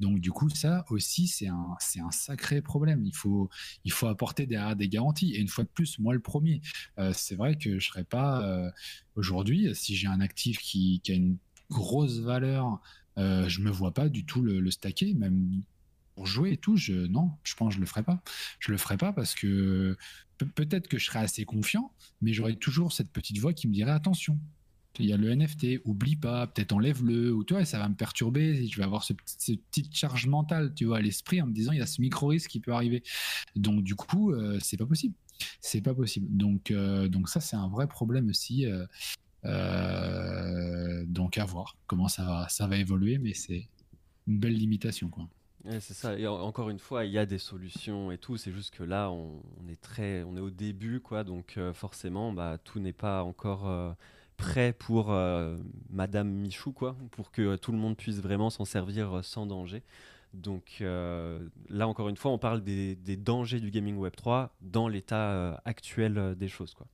[0.00, 3.04] Donc du coup ça aussi c'est un c'est un sacré problème.
[3.04, 3.50] Il faut
[3.84, 6.60] il faut apporter derrière des garanties et une fois de plus moi le premier.
[6.98, 8.28] Euh, c'est vrai que je serais pas
[9.16, 11.36] aujourd'hui si j'ai un actif qui a une
[11.70, 12.80] grosse valeur
[13.18, 15.62] euh, je me vois pas du tout le, stacker, même
[16.14, 16.76] pour jouer et tout.
[17.10, 18.22] Non, je pense que je le ferai pas.
[18.58, 19.96] Je le ferai pas parce que
[20.38, 21.92] peut-être que je serais assez confiant,
[22.22, 24.38] mais j'aurais toujours cette petite voix qui me dirait attention.
[25.00, 28.66] Il y a le NFT, oublie pas, peut-être enlève-le, ou tu ça va me perturber,
[28.66, 31.70] je vais avoir ce, cette petite charge mentale, tu vois, à l'esprit en me disant
[31.72, 33.04] il y a ce micro-risque qui peut arriver.
[33.54, 35.14] Donc du coup, euh, c'est pas possible.
[35.60, 36.26] C'est pas possible.
[36.36, 38.66] Donc, euh, donc ça, c'est un vrai problème aussi.
[38.66, 38.86] Euh,
[41.08, 43.68] donc à voir comment ça va, ça va évoluer, mais c'est
[44.26, 45.08] une belle limitation.
[45.08, 45.26] Quoi.
[45.80, 46.18] c'est ça.
[46.18, 48.36] Et encore une fois, il y a des solutions et tout.
[48.36, 51.24] C'est juste que là, on, est très, on est au début, quoi.
[51.24, 53.92] Donc euh, forcément, bah, tout n'est pas encore euh,
[54.36, 55.10] prêt pour
[55.90, 59.82] Madame Michou, quoi, pour que tout le monde puisse vraiment s'en servir sans danger.
[60.34, 64.86] Donc là, encore une fois, on parle des, des dangers du gaming Web 3 dans
[64.86, 66.86] l'état actuel des choses, quoi.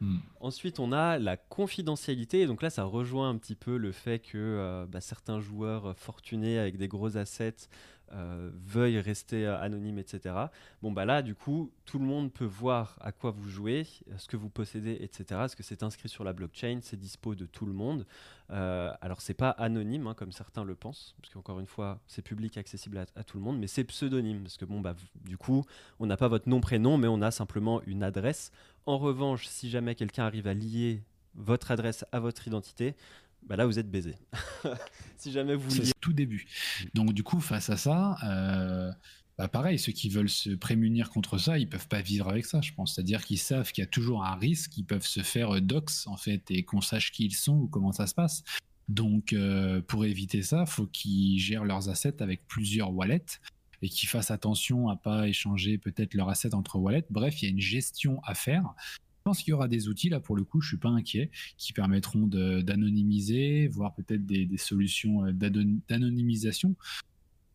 [0.00, 0.16] Hmm.
[0.40, 2.46] Ensuite, on a la confidentialité.
[2.46, 6.58] Donc là, ça rejoint un petit peu le fait que euh, bah, certains joueurs fortunés
[6.58, 7.68] avec des gros assets
[8.12, 10.34] euh, veuillent rester euh, anonymes, etc.
[10.82, 13.86] Bon, bah là, du coup, tout le monde peut voir à quoi vous jouez,
[14.16, 15.42] ce que vous possédez, etc.
[15.44, 18.06] Est-ce que c'est inscrit sur la blockchain C'est dispo de tout le monde.
[18.48, 22.56] Alors, c'est pas anonyme, hein, comme certains le pensent, parce qu'encore une fois, c'est public,
[22.56, 25.64] accessible à, tout le monde, mais c'est pseudonyme, parce que bon, bah, du coup,
[26.00, 28.50] on n'a pas votre nom, prénom, mais on a simplement une adresse.
[28.86, 31.02] En revanche, si jamais quelqu'un arrive à lier
[31.34, 32.94] votre adresse à votre identité,
[33.42, 34.16] bah là vous êtes baisé.
[35.16, 36.46] si jamais vous C'est tout début.
[36.94, 38.92] Donc du coup, face à ça, euh,
[39.38, 42.60] bah pareil, ceux qui veulent se prémunir contre ça, ils peuvent pas vivre avec ça,
[42.60, 42.94] je pense.
[42.94, 46.06] C'est-à-dire qu'ils savent qu'il y a toujours un risque, ils peuvent se faire euh, dox
[46.06, 48.42] en fait et qu'on sache qui ils sont ou comment ça se passe.
[48.88, 53.40] Donc euh, pour éviter ça, faut qu'ils gèrent leurs assets avec plusieurs wallets.
[53.82, 57.06] Et qui fassent attention à pas échanger peut-être leur asset entre wallets.
[57.10, 58.74] Bref, il y a une gestion à faire.
[59.20, 61.30] Je pense qu'il y aura des outils, là pour le coup, je suis pas inquiet,
[61.58, 66.74] qui permettront d'anonymiser, voire peut-être des, solutions euh, d'anonymisation,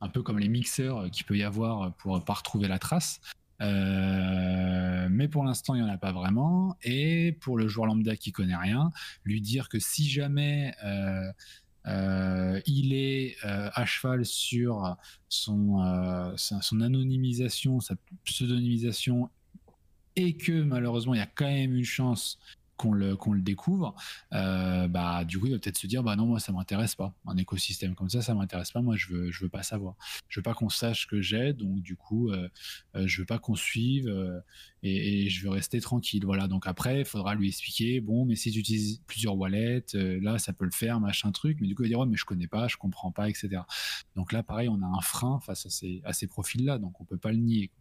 [0.02, 3.20] un peu comme les mixeurs euh, qu'il peut y avoir pour pas retrouver la trace.
[3.62, 6.78] Euh, mais pour l'instant, il n'y en a pas vraiment.
[6.84, 8.92] Et pour le joueur lambda qui connaît rien,
[9.24, 10.76] lui dire que si jamais
[11.86, 14.96] il est à cheval sur
[15.30, 19.30] son, son anonymisation, sa pseudonymisation
[20.16, 22.40] et que malheureusement il y a quand même une chance
[22.78, 23.96] qu'on le, découvre,
[24.34, 27.14] euh, bah, du coup, il va peut-être se dire, bah non, moi, ça m'intéresse pas.
[27.26, 28.82] Un écosystème comme ça, ça m'intéresse pas.
[28.82, 29.96] Moi, je veux, je veux pas savoir.
[30.28, 32.50] Je veux pas qu'on sache que j'ai, donc du coup, euh,
[32.96, 34.12] euh, je veux pas qu'on suive
[34.84, 36.26] et, je veux rester tranquille.
[36.26, 36.48] Voilà.
[36.48, 40.54] Donc après, il faudra lui expliquer, bon, mais si tu utilises plusieurs wallets, là, ça
[40.54, 41.58] peut le faire, machin truc.
[41.62, 43.62] Mais du coup, il va dire, ouais, mais je connais pas, je comprends pas, etc.
[44.16, 47.06] Donc là, pareil, on a un frein face à ces, à ces profils-là, donc on
[47.06, 47.72] peut pas le nier.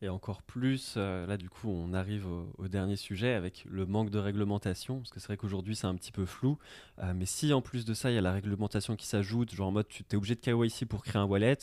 [0.00, 2.26] Et encore plus, euh, là du coup on arrive
[2.58, 5.96] au, dernier sujet avec le manque de réglementation, parce que c'est vrai qu'aujourd'hui c'est un
[5.96, 6.56] petit peu flou,
[7.00, 9.68] euh, mais si en plus de ça il y a la réglementation qui s'ajoute, genre
[9.68, 11.58] en mode tu es obligé de KYC pour créer un wallet,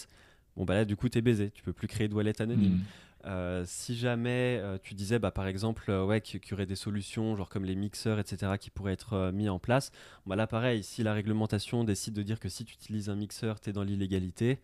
[0.57, 2.73] bon bah là du coup tu es baisé, tu peux plus créer de wallet anonyme.
[2.73, 2.83] Hmm.
[3.27, 7.49] Euh, si jamais tu disais bah, par exemple ouais, qu'il y aurait des solutions genre
[7.49, 9.93] comme les mixeurs etc qui pourraient être mis en place,
[10.25, 13.61] bah là pareil si la réglementation décide de dire que si tu utilises un mixeur
[13.61, 14.59] tu es dans l'illégalité,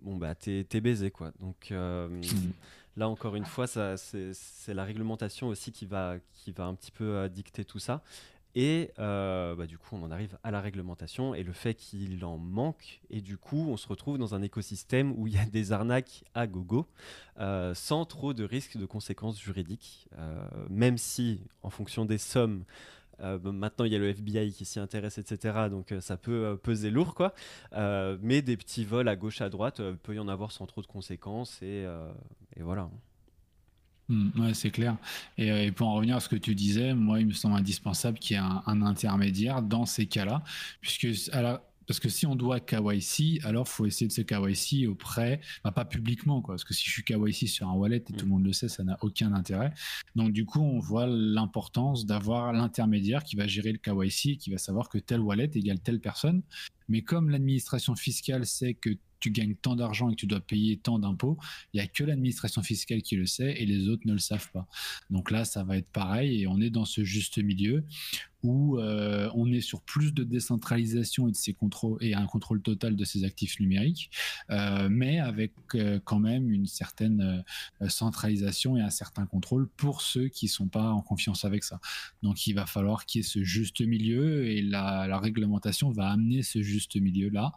[0.00, 1.32] bon bah t'es es baisé quoi.
[1.38, 2.22] Donc hmm.
[2.96, 7.04] Là, encore une fois, c'est la réglementation aussi qui va, qui va un petit peu
[7.04, 8.02] euh, dicter tout ça.
[8.56, 12.24] Et euh, bah, du coup, on en arrive à la réglementation et le fait qu'il
[12.24, 13.00] en manque.
[13.08, 16.24] Et du coup, on se retrouve dans un écosystème où il y a des arnaques
[16.34, 16.88] à gogo,
[17.38, 20.08] euh, sans trop de risques de conséquences juridiques.
[20.68, 22.64] même si, en fonction des sommes,
[23.20, 25.68] maintenant, il y a le FBI qui s'y intéresse, etc.
[25.70, 27.34] Donc, ça peut peser lourd, quoi.
[28.20, 30.88] mais des petits vols à gauche, à droite, peut y en avoir sans trop de
[30.88, 31.62] conséquences.
[31.62, 31.86] Et,
[32.62, 32.88] voilà.
[34.08, 34.96] Hmm, ouais, c'est clair.
[35.38, 38.36] Et, pour en revenir à ce que tu disais, moi, il me semble indispensable qu'il
[38.36, 40.42] y ait un, un intermédiaire dans ces cas-là,
[40.80, 44.88] puisque à la, parce que si on doit KYC, alors faut essayer de se KYC
[44.88, 46.54] auprès, bah, pas publiquement, quoi.
[46.54, 48.28] Parce que si je suis KYC sur un wallet et tout le mm.
[48.28, 49.74] monde le sait, ça n'a aucun intérêt.
[50.14, 54.52] Donc du coup, on voit l'importance d'avoir l'intermédiaire qui va gérer le KYC et qui
[54.52, 56.42] va savoir que tel wallet égale telle personne.
[56.90, 60.78] Mais comme l'administration fiscale sait que tu gagnes tant d'argent et que tu dois payer
[60.78, 61.38] tant d'impôts,
[61.72, 64.50] il n'y a que l'administration fiscale qui le sait et les autres ne le savent
[64.50, 64.66] pas.
[65.10, 67.84] Donc là, ça va être pareil et on est dans ce juste milieu
[68.42, 72.62] où euh, on est sur plus de décentralisation et de ces contrôles et un contrôle
[72.62, 74.10] total de ces actifs numériques,
[74.50, 77.44] euh, mais avec euh, quand même une certaine
[77.88, 81.80] centralisation et un certain contrôle pour ceux qui sont pas en confiance avec ça.
[82.22, 86.08] Donc il va falloir qu'il y ait ce juste milieu et la, la réglementation va
[86.08, 87.52] amener ce juste milieu là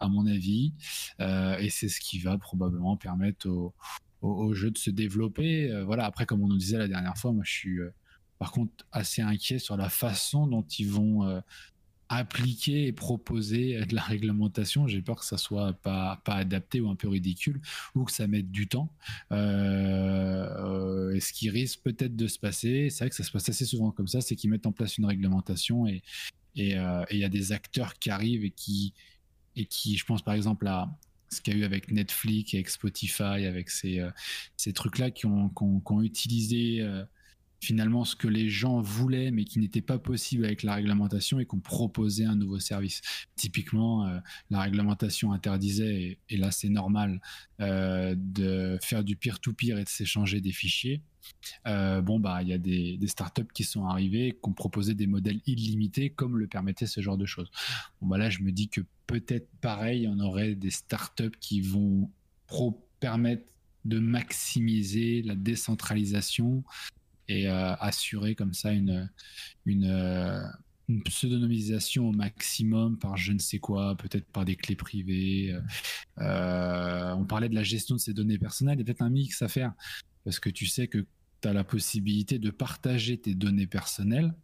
[0.00, 0.72] à mon avis.
[1.20, 3.48] Euh, et c'est ce qui va probablement permettre
[4.22, 5.70] au, jeu de se développer.
[5.70, 7.92] Euh, voilà, après, comme on nous disait la dernière fois, moi je suis euh,
[8.38, 11.42] par contre assez inquiet sur la façon dont ils vont
[12.10, 14.86] appliquer et proposer de la réglementation.
[14.86, 17.60] J'ai peur que ça soit pas, pas adapté ou un peu ridicule
[17.96, 18.92] ou que ça mette du temps.
[19.32, 23.64] Et ce qui risque peut-être de se passer, c'est vrai que ça se passe assez
[23.64, 26.02] souvent comme ça, c'est qu'ils mettent en place une réglementation et
[26.54, 26.72] il
[27.10, 28.94] et, y a des acteurs qui arrivent et qui,
[29.56, 30.88] et qui, je pense par exemple à
[31.30, 34.10] ce qu'il y a eu avec Netflix, avec Spotify, avec ces, euh,
[34.56, 37.04] ces trucs-là qui ont, qui utilisé euh,
[37.60, 41.44] finalement ce que les gens voulaient mais qui n'était pas possible avec la réglementation et
[41.44, 43.02] qu'on proposait un nouveau service.
[43.36, 44.18] Typiquement, euh,
[44.50, 47.20] la réglementation interdisait, et, là c'est normal,
[47.58, 51.02] de faire du peer-to-peer et de s'échanger des fichiers.
[51.64, 55.40] Bon, bah, il y a des, startups qui sont arrivées, qui ont proposé des modèles
[55.46, 57.50] illimités comme le permettait ce genre de choses.
[58.00, 62.10] Bon, bah, là, je me dis que peut-être pareil, on aurait des startups qui vont
[63.00, 63.44] permettre
[63.84, 66.64] de maximiser la décentralisation
[67.28, 69.08] et euh, assurer comme ça une,
[69.66, 70.42] euh,
[70.88, 75.54] une, pseudonymisation au maximum par je ne sais quoi, peut-être par des clés privées.
[76.18, 79.10] Euh, on parlait de la gestion de ces données personnelles, il y a peut-être un
[79.10, 79.74] mix à faire
[80.24, 81.06] parce que tu sais que
[81.40, 84.34] tu as la possibilité de partager tes données personnelles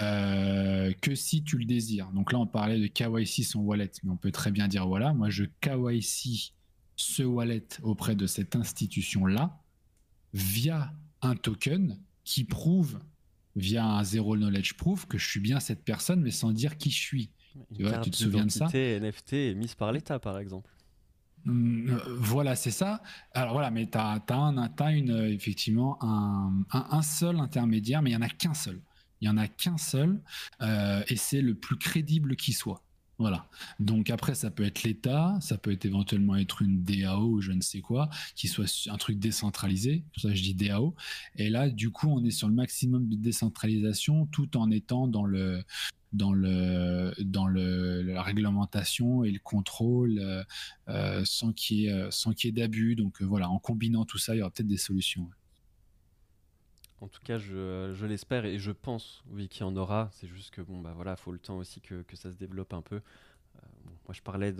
[0.00, 2.10] euh, que si tu le désires.
[2.12, 5.12] Donc là, on parlait de KYC son wallet, mais on peut très bien dire voilà,
[5.12, 6.54] moi je KYC
[6.96, 9.58] ce wallet auprès de cette institution-là
[10.32, 13.00] via un token qui prouve,
[13.56, 16.90] via un zero knowledge proof, que je suis bien cette personne, mais sans dire qui
[16.90, 17.30] je suis.
[17.74, 20.70] tu, vois, tu te souviens de ça NFT mise par l'État, par exemple.
[21.46, 23.02] Hum, euh, voilà, c'est ça.
[23.32, 28.22] Alors voilà, mais tu as, as, une, effectivement un, un, seul intermédiaire, mais il n'y
[28.22, 28.80] en a qu'un seul.
[29.20, 30.20] Il n'y en a qu'un seul
[30.60, 32.82] euh, et c'est le plus crédible qui soit.
[33.18, 33.48] Voilà.
[33.78, 37.60] Donc après, ça peut être l'État, ça peut éventuellement être une DAO ou je ne
[37.60, 40.04] sais quoi, qui soit un truc décentralisé.
[40.12, 40.96] Pour ça, je dis DAO.
[41.36, 45.24] Et là, du coup, on est sur le maximum de décentralisation, tout en étant dans
[45.24, 45.62] le
[46.12, 50.44] dans le dans le la réglementation et le contrôle euh,
[50.88, 52.96] euh, sans qu'il y ait qu'il y ait d'abus.
[52.96, 55.28] Donc euh, voilà, en combinant tout ça, il y aura peut-être des solutions.
[57.00, 60.08] En tout cas, je, je l'espère et je pense, oui, qu'il y en aura.
[60.12, 62.72] C'est juste que bon, bah voilà, faut le temps aussi que, que ça se développe
[62.74, 62.96] un peu.
[62.96, 63.60] Euh,
[64.06, 64.52] moi, je parlais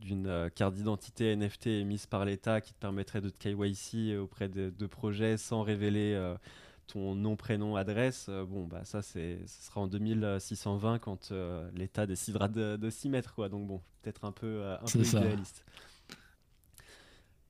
[0.00, 4.48] d'une euh, carte d'identité NFT émise par l'État qui te permettrait de te KYC auprès
[4.48, 6.34] de, de projets sans révéler euh,
[6.86, 8.28] ton nom, prénom, adresse.
[8.28, 11.32] bon, bah ça, c'est, ce sera en 2620 quand
[11.74, 13.48] l'État décidera de, de, s'y mettre, quoi.
[13.48, 15.64] Donc bon, peut-être un peu, un peu idéaliste.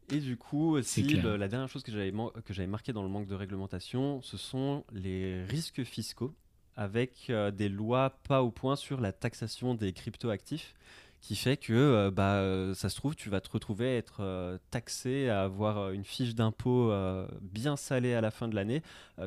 [0.09, 2.13] Et du coup, aussi, la dernière chose que j'avais,
[2.45, 6.35] que j'avais marqué dans le manque de réglementation, ce sont les risques fiscaux
[6.77, 10.75] avec euh, des lois pas au point sur la taxation des cryptoactifs
[11.21, 14.59] qui fait que euh, bah, euh, ça se trouve, tu vas te retrouver à être
[14.71, 16.93] taxé, à avoir une fiche d'impôt
[17.41, 18.83] bien salée à la fin de l'année,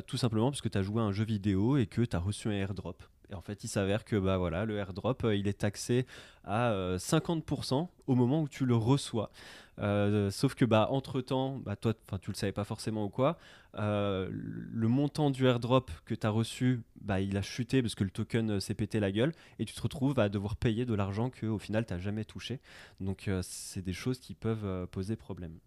[0.07, 2.19] tout simplement parce que tu as joué à un jeu vidéo et que tu as
[2.19, 3.03] reçu un airdrop.
[3.31, 6.05] Et en fait, il s'avère que bah, voilà, le airdrop, il est taxé
[6.43, 9.31] à 50% au moment où tu le reçois.
[9.79, 13.37] Euh, sauf que bah, entre temps, bah, toi, tu le savais pas forcément ou quoi,
[13.75, 18.03] euh, le montant du airdrop que tu as reçu, bah, il a chuté parce que
[18.03, 20.93] le token euh, s'est pété la gueule et tu te retrouves à devoir payer de
[20.93, 22.59] l'argent que au final tu n'as jamais touché.
[22.99, 25.57] Donc c'est des choses qui peuvent poser problème.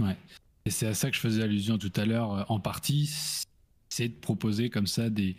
[0.00, 0.16] Ouais.
[0.64, 3.44] Et c'est à ça que je faisais allusion tout à l'heure en partie
[3.94, 5.36] c'est de proposer comme ça des,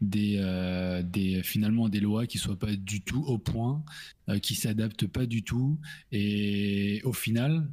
[0.00, 3.84] des, euh, des, finalement des lois qui soient pas du tout au point,
[4.28, 5.76] euh, qui s'adaptent pas du tout,
[6.12, 7.68] et au final,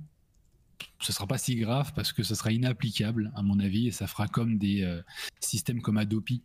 [1.00, 4.08] ce sera pas si grave parce que ce sera inapplicable à mon avis, et ça
[4.08, 5.04] fera comme des euh,
[5.40, 6.42] systèmes comme Adopi.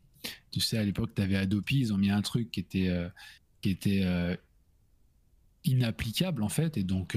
[0.51, 2.93] Tu sais, à l'époque, tu avais Adopi, ils ont mis un truc qui était,
[3.63, 4.05] qui était
[5.65, 7.17] inapplicable en fait, et donc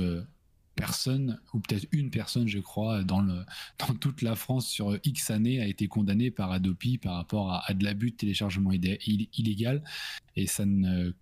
[0.82, 3.23] personne, ou peut-être une personne, je crois, dans,
[3.99, 7.84] toute la France sur X années a été condamnée par Adopi par rapport à, de
[7.84, 9.84] l'abus de téléchargement illégal.
[10.36, 11.13] Et ça ne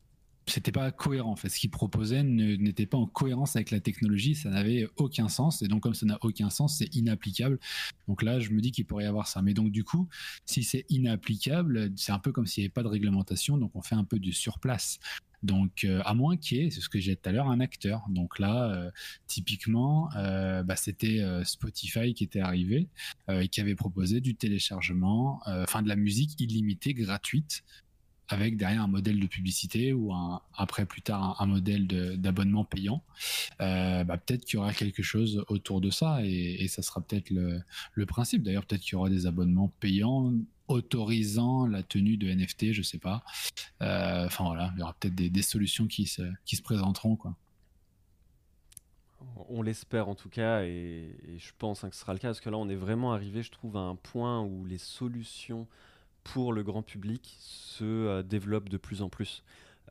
[0.50, 1.32] c'était pas cohérent.
[1.32, 5.62] En ce qu'ils proposaient n'était pas en cohérence avec la technologie, ça n'avait aucun sens.
[5.62, 7.60] Et donc, comme ça n'a aucun sens, c'est inapplicable.
[8.08, 9.42] Donc là, je me dis qu'il pourrait y avoir ça.
[9.42, 10.08] Mais donc, du coup,
[10.46, 13.58] si c'est inapplicable, c'est un peu comme s'il n'y avait pas de réglementation.
[13.58, 15.00] Donc, on fait un peu du surplace.
[15.44, 17.50] Donc, euh, à moins qu'il y ait, c'est ce que j'ai dit tout à l'heure,
[17.50, 18.04] un acteur.
[18.10, 18.92] Donc là, euh,
[19.28, 22.88] typiquement, euh, bah, c'était Spotify qui était arrivé
[23.30, 27.64] et qui avait proposé du téléchargement, enfin de la musique illimitée, gratuite,
[28.30, 30.14] avec derrière un modèle de publicité ou
[30.56, 33.04] après plus tard un, modèle d'abonnement payant.
[33.60, 38.06] bah, peut-être qu'il y aura quelque chose autour de ça et, ça sera peut-être le,
[38.06, 38.44] principe.
[38.44, 40.32] D'ailleurs, peut-être qu'il y aura des abonnements payants
[40.70, 43.24] autorisant la tenue de NFT, je sais pas.
[43.82, 46.22] Euh, enfin voilà, il y aura peut-être des, solutions qui se,
[46.64, 47.18] présenteront.
[49.50, 52.40] On l'espère en tout cas, et, je pense hein, que ce sera le cas, parce
[52.40, 55.68] que là on est vraiment arrivé, je trouve, à un point où les solutions
[56.34, 59.44] pour le grand public se euh, développent de plus en plus.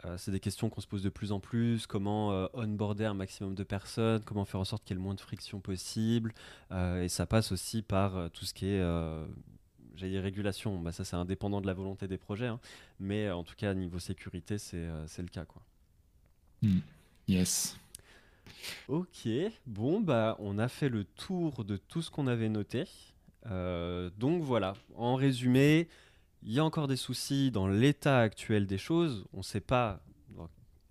[0.05, 1.87] Euh, c'est des questions qu'on se pose de plus en plus.
[1.87, 5.15] Comment onboarder un maximum de personnes Comment faire en sorte qu'il y ait le moins
[5.15, 6.33] de friction possible
[6.71, 8.83] Et ça passe aussi par tout ce qui est
[9.99, 12.61] j'ai dit régulation, bah ça c'est indépendant de la volonté des projets, hein.
[13.01, 15.61] mais euh, en tout cas niveau sécurité c'est euh, le cas quoi.
[16.63, 16.79] Hmm.
[17.27, 17.77] Yes.
[18.87, 19.29] Ok,
[19.67, 22.85] bon bah on a fait le tour de tout ce qu'on avait noté.
[23.47, 25.89] Euh, donc voilà, en résumé,
[26.43, 29.27] il y a encore des soucis dans l'état actuel des choses.
[29.33, 30.03] On ne sait pas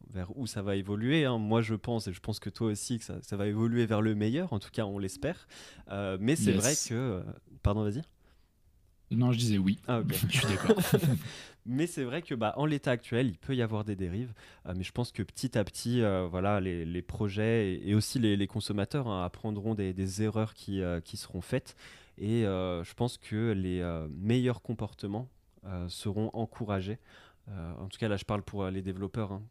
[0.09, 1.25] vers où ça va évoluer.
[1.25, 1.37] Hein.
[1.37, 4.01] Moi, je pense, et je pense que toi aussi, que ça, ça va évoluer vers
[4.01, 4.53] le meilleur.
[4.53, 5.47] En tout cas, on l'espère.
[6.19, 7.23] mais c'est vrai que...
[7.61, 8.01] Pardon, vas-y.
[9.11, 9.79] Non, je disais oui.
[9.87, 10.77] Ah, je suis d'accord.
[11.65, 14.33] mais c'est vrai que bah, en l'état actuel, il peut y avoir des dérives.
[14.65, 18.47] Euh, mais je pense que petit à petit, euh, voilà, les, projets et, aussi les,
[18.47, 21.75] consommateurs hein, apprendront des, erreurs qui, euh, qui, seront faites.
[22.17, 25.29] Et je pense que les meilleurs comportements
[25.87, 26.99] seront encouragés.
[27.47, 29.41] en tout cas, là, je parle pour les développeurs, hein,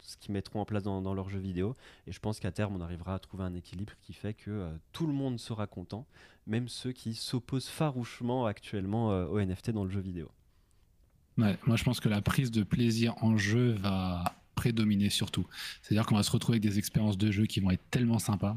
[0.00, 1.76] ce qu'ils mettront en place dans, dans, leurs jeux vidéo.
[2.06, 5.06] Et je pense qu'à terme, on arrivera à trouver un équilibre qui fait que tout
[5.06, 6.06] le monde sera content
[6.46, 10.30] même ceux qui s'opposent farouchement actuellement euh, aux NFT dans le jeu vidéo.
[11.36, 15.46] moi je pense que la prise de plaisir en jeu va prédominer surtout.
[15.80, 18.56] C'est-à-dire qu'on va se retrouver avec des expériences de jeu qui vont être tellement sympas.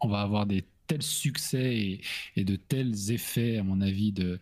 [0.00, 2.00] On va avoir des tel succès
[2.34, 4.40] et, de tels effets, à mon avis, de,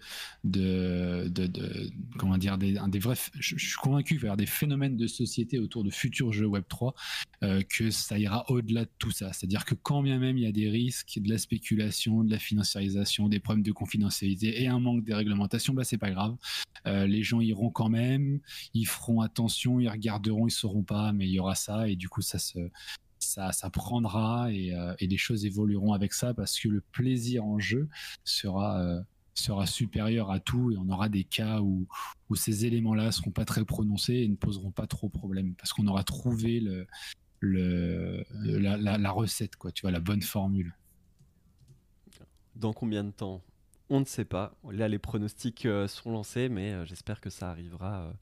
[2.19, 3.17] comment dire, des, des vrais.
[3.39, 6.95] Je, suis convaincu qu'il des phénomènes de société autour de futurs jeux Web 3
[7.43, 9.35] euh, que ça ira au-delà de tout ça.
[9.35, 12.39] C'est-à-dire que quand bien même il y a des risques, de la spéculation, de la
[12.39, 16.35] financiarisation, des problèmes de confidentialité et un manque de réglementation, bah c'est pas grave.
[16.87, 18.41] Euh, les gens iront quand même,
[18.73, 22.09] ils feront attention, ils regarderont, ils sauront pas, mais il y aura ça et du
[22.09, 22.59] coup ça se
[23.29, 27.59] ça, prendra et, euh, et, les choses évolueront avec ça parce que le plaisir en
[27.59, 27.89] jeu
[28.25, 29.01] sera, euh,
[29.35, 31.87] sera supérieur à tout et on aura des cas où,
[32.31, 35.73] où ces éléments-là seront pas très prononcés et ne poseront pas trop de problème parce
[35.73, 36.61] qu'on aura trouvé
[37.41, 40.75] la, la, recette, quoi, tu vois, la bonne formule.
[42.57, 43.43] Dans combien de temps?
[43.91, 44.55] On ne sait pas.
[44.71, 48.13] Là, les pronostics euh, sont lancés, mais j'espère que ça arrivera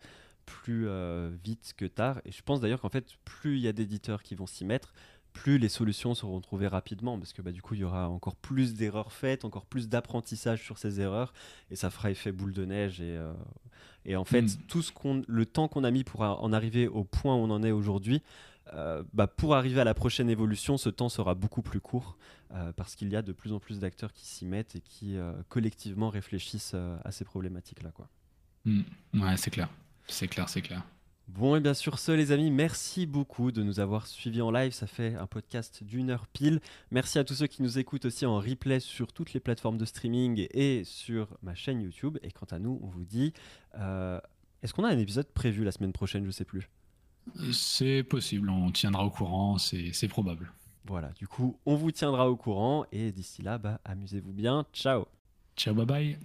[0.46, 2.20] plus euh, vite que tard.
[2.24, 4.94] Et je pense d'ailleurs qu'en fait, plus il y a d'éditeurs qui vont s'y mettre,
[5.32, 8.36] plus les solutions seront trouvées rapidement, parce que bah, du coup, il y aura encore
[8.36, 11.34] plus d'erreurs faites, encore plus d'apprentissage sur ces erreurs,
[11.70, 13.02] et ça fera effet boule de neige.
[13.02, 13.34] Et, euh,
[14.06, 14.66] et en fait, hmm.
[14.68, 17.50] tout ce qu'on, le temps qu'on a mis pour en arriver au point où on
[17.50, 18.22] en est aujourd'hui,
[18.72, 22.16] euh, bah, pour arriver à la prochaine évolution, ce temps sera beaucoup plus court,
[22.76, 25.16] parce qu'il y a de plus en plus d'acteurs qui s'y mettent et qui
[25.48, 26.74] collectivement réfléchissent
[27.04, 27.90] à ces problématiques-là.
[27.90, 28.08] Quoi.
[28.64, 28.82] Hmm.
[29.14, 29.68] Ouais, c'est clair.
[30.08, 30.82] C'est clair, c'est clair.
[31.28, 34.72] Bon, et bien sûr, ce, les amis, merci beaucoup de nous avoir suivis en live.
[34.72, 36.60] Ça fait un podcast d'une heure pile.
[36.92, 39.84] Merci à tous ceux qui nous écoutent aussi en replay sur toutes les plateformes de
[39.84, 42.18] streaming et sur ma chaîne YouTube.
[42.22, 43.32] Et quant à nous, on vous dit
[43.74, 44.20] euh,
[44.62, 46.22] est-ce qu'on a un épisode prévu la semaine prochaine?
[46.22, 46.68] Je ne sais plus.
[47.52, 50.52] C'est possible, on tiendra au courant, c'est probable.
[50.84, 52.84] Voilà, du coup, on vous tiendra au courant.
[52.92, 54.64] Et d'ici là, bah, amusez-vous bien.
[54.72, 55.06] Ciao.
[55.56, 56.18] Ciao, bye bye.